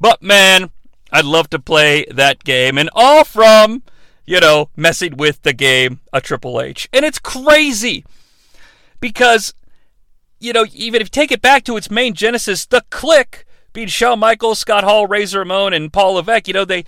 [0.00, 0.70] But man,
[1.12, 2.78] I'd love to play that game.
[2.78, 3.82] And all from
[4.30, 6.88] you know, messing with the game a Triple H.
[6.92, 8.04] And it's crazy
[9.00, 9.54] because,
[10.38, 13.42] you know, even if you take it back to its main genesis, the Kliq,
[13.72, 16.84] being Shawn Michaels, Scott Hall, Razor Ramon, and Paul Levesque, you know, they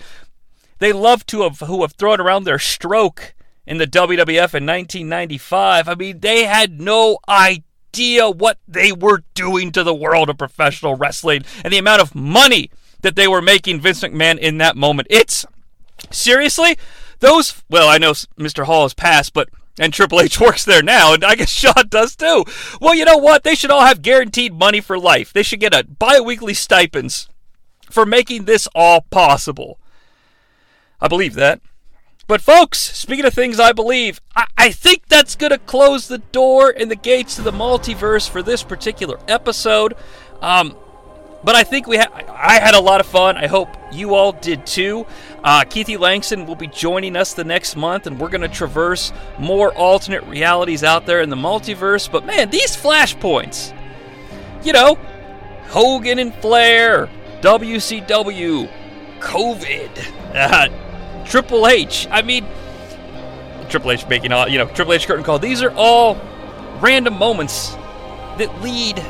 [0.79, 5.87] they love to have who have thrown around their stroke in the WWF in 1995.
[5.87, 10.95] I mean, they had no idea what they were doing to the world of professional
[10.95, 12.69] wrestling and the amount of money
[13.01, 15.07] that they were making Vince McMahon in that moment.
[15.11, 15.45] It's
[16.11, 16.77] seriously
[17.19, 18.65] those, well, I know Mr.
[18.65, 19.49] Hall has passed, but
[19.79, 22.43] and Triple H works there now, and I guess Shawn does too.
[22.79, 23.43] Well, you know what?
[23.43, 25.33] They should all have guaranteed money for life.
[25.33, 27.27] They should get a bi-weekly stipends
[27.89, 29.79] for making this all possible.
[31.01, 31.61] I believe that.
[32.25, 36.19] But folks, speaking of things I believe, I, I think that's going to close the
[36.19, 39.95] door and the gates to the multiverse for this particular episode.
[40.41, 40.75] Um,
[41.43, 43.35] but I think we ha- I had a lot of fun.
[43.35, 45.05] I hope you all did too.
[45.43, 49.11] Uh, Keithie Langston will be joining us the next month, and we're going to traverse
[49.37, 52.09] more alternate realities out there in the multiverse.
[52.09, 53.75] But man, these flashpoints,
[54.63, 54.95] you know,
[55.67, 57.09] Hogan and Flair,
[57.41, 58.69] WCW,
[59.19, 60.69] COVID, uh,
[61.25, 62.07] Triple H.
[62.11, 62.45] I mean,
[63.69, 65.39] Triple H making all, you know, Triple H curtain call.
[65.39, 66.19] These are all
[66.79, 67.71] random moments
[68.37, 69.03] that lead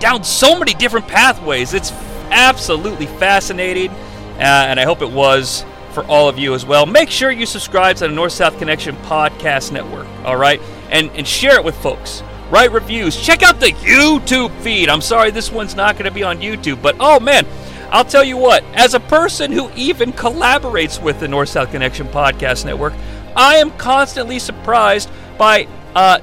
[0.00, 1.74] down so many different pathways.
[1.74, 1.92] It's
[2.30, 6.84] absolutely fascinating, uh, and I hope it was for all of you as well.
[6.84, 10.60] Make sure you subscribe to the North South Connection Podcast Network, all right?
[10.90, 12.22] And, and share it with folks.
[12.50, 13.16] Write reviews.
[13.16, 14.88] Check out the YouTube feed.
[14.88, 17.46] I'm sorry this one's not going to be on YouTube, but oh man,
[17.90, 22.06] I'll tell you what, as a person who even collaborates with the North South Connection
[22.08, 22.94] Podcast Network,
[23.36, 26.18] I am constantly surprised by uh,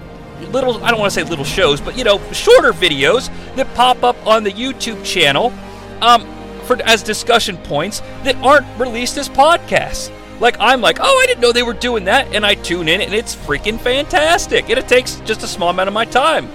[0.51, 4.03] little, I don't want to say little shows, but you know, shorter videos that pop
[4.03, 5.53] up on the YouTube channel
[6.01, 6.27] um,
[6.63, 10.11] for as discussion points that aren't released as podcasts.
[10.39, 13.01] Like I'm like, oh, I didn't know they were doing that, and I tune in,
[13.01, 14.69] and it's freaking fantastic.
[14.69, 16.49] And it takes just a small amount of my time.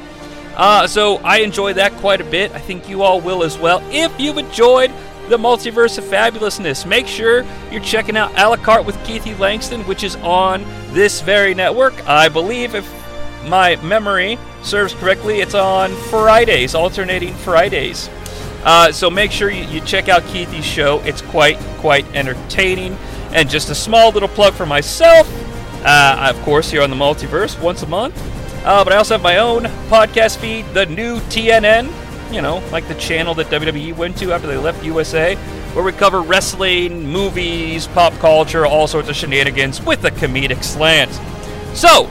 [0.58, 2.50] Uh, so I enjoy that quite a bit.
[2.52, 3.80] I think you all will as well.
[3.92, 4.92] If you've enjoyed
[5.28, 9.82] the multiverse of fabulousness, make sure you're checking out a la carte with Keithie Langston,
[9.82, 12.06] which is on this very network.
[12.08, 12.90] I believe, if
[13.46, 18.10] my memory serves correctly, it's on Fridays, alternating Fridays.
[18.64, 21.00] Uh, so make sure you, you check out Keithie's show.
[21.04, 22.98] It's quite, quite entertaining.
[23.30, 25.30] And just a small little plug for myself.
[25.84, 28.16] Uh, of course, here on the Multiverse once a month.
[28.68, 31.90] Uh, but I also have my own podcast feed, the new TNN.
[32.30, 35.36] You know, like the channel that WWE went to after they left USA,
[35.72, 41.10] where we cover wrestling, movies, pop culture, all sorts of shenanigans with a comedic slant.
[41.74, 42.10] So,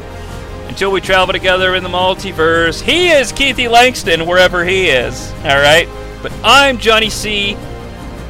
[0.67, 2.81] until we travel together in the multiverse.
[2.81, 5.31] He is Keithie Langston, wherever he is.
[5.43, 5.87] All right?
[6.23, 7.53] But I'm Jonnie Sea,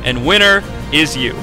[0.03, 1.33] and winner is you.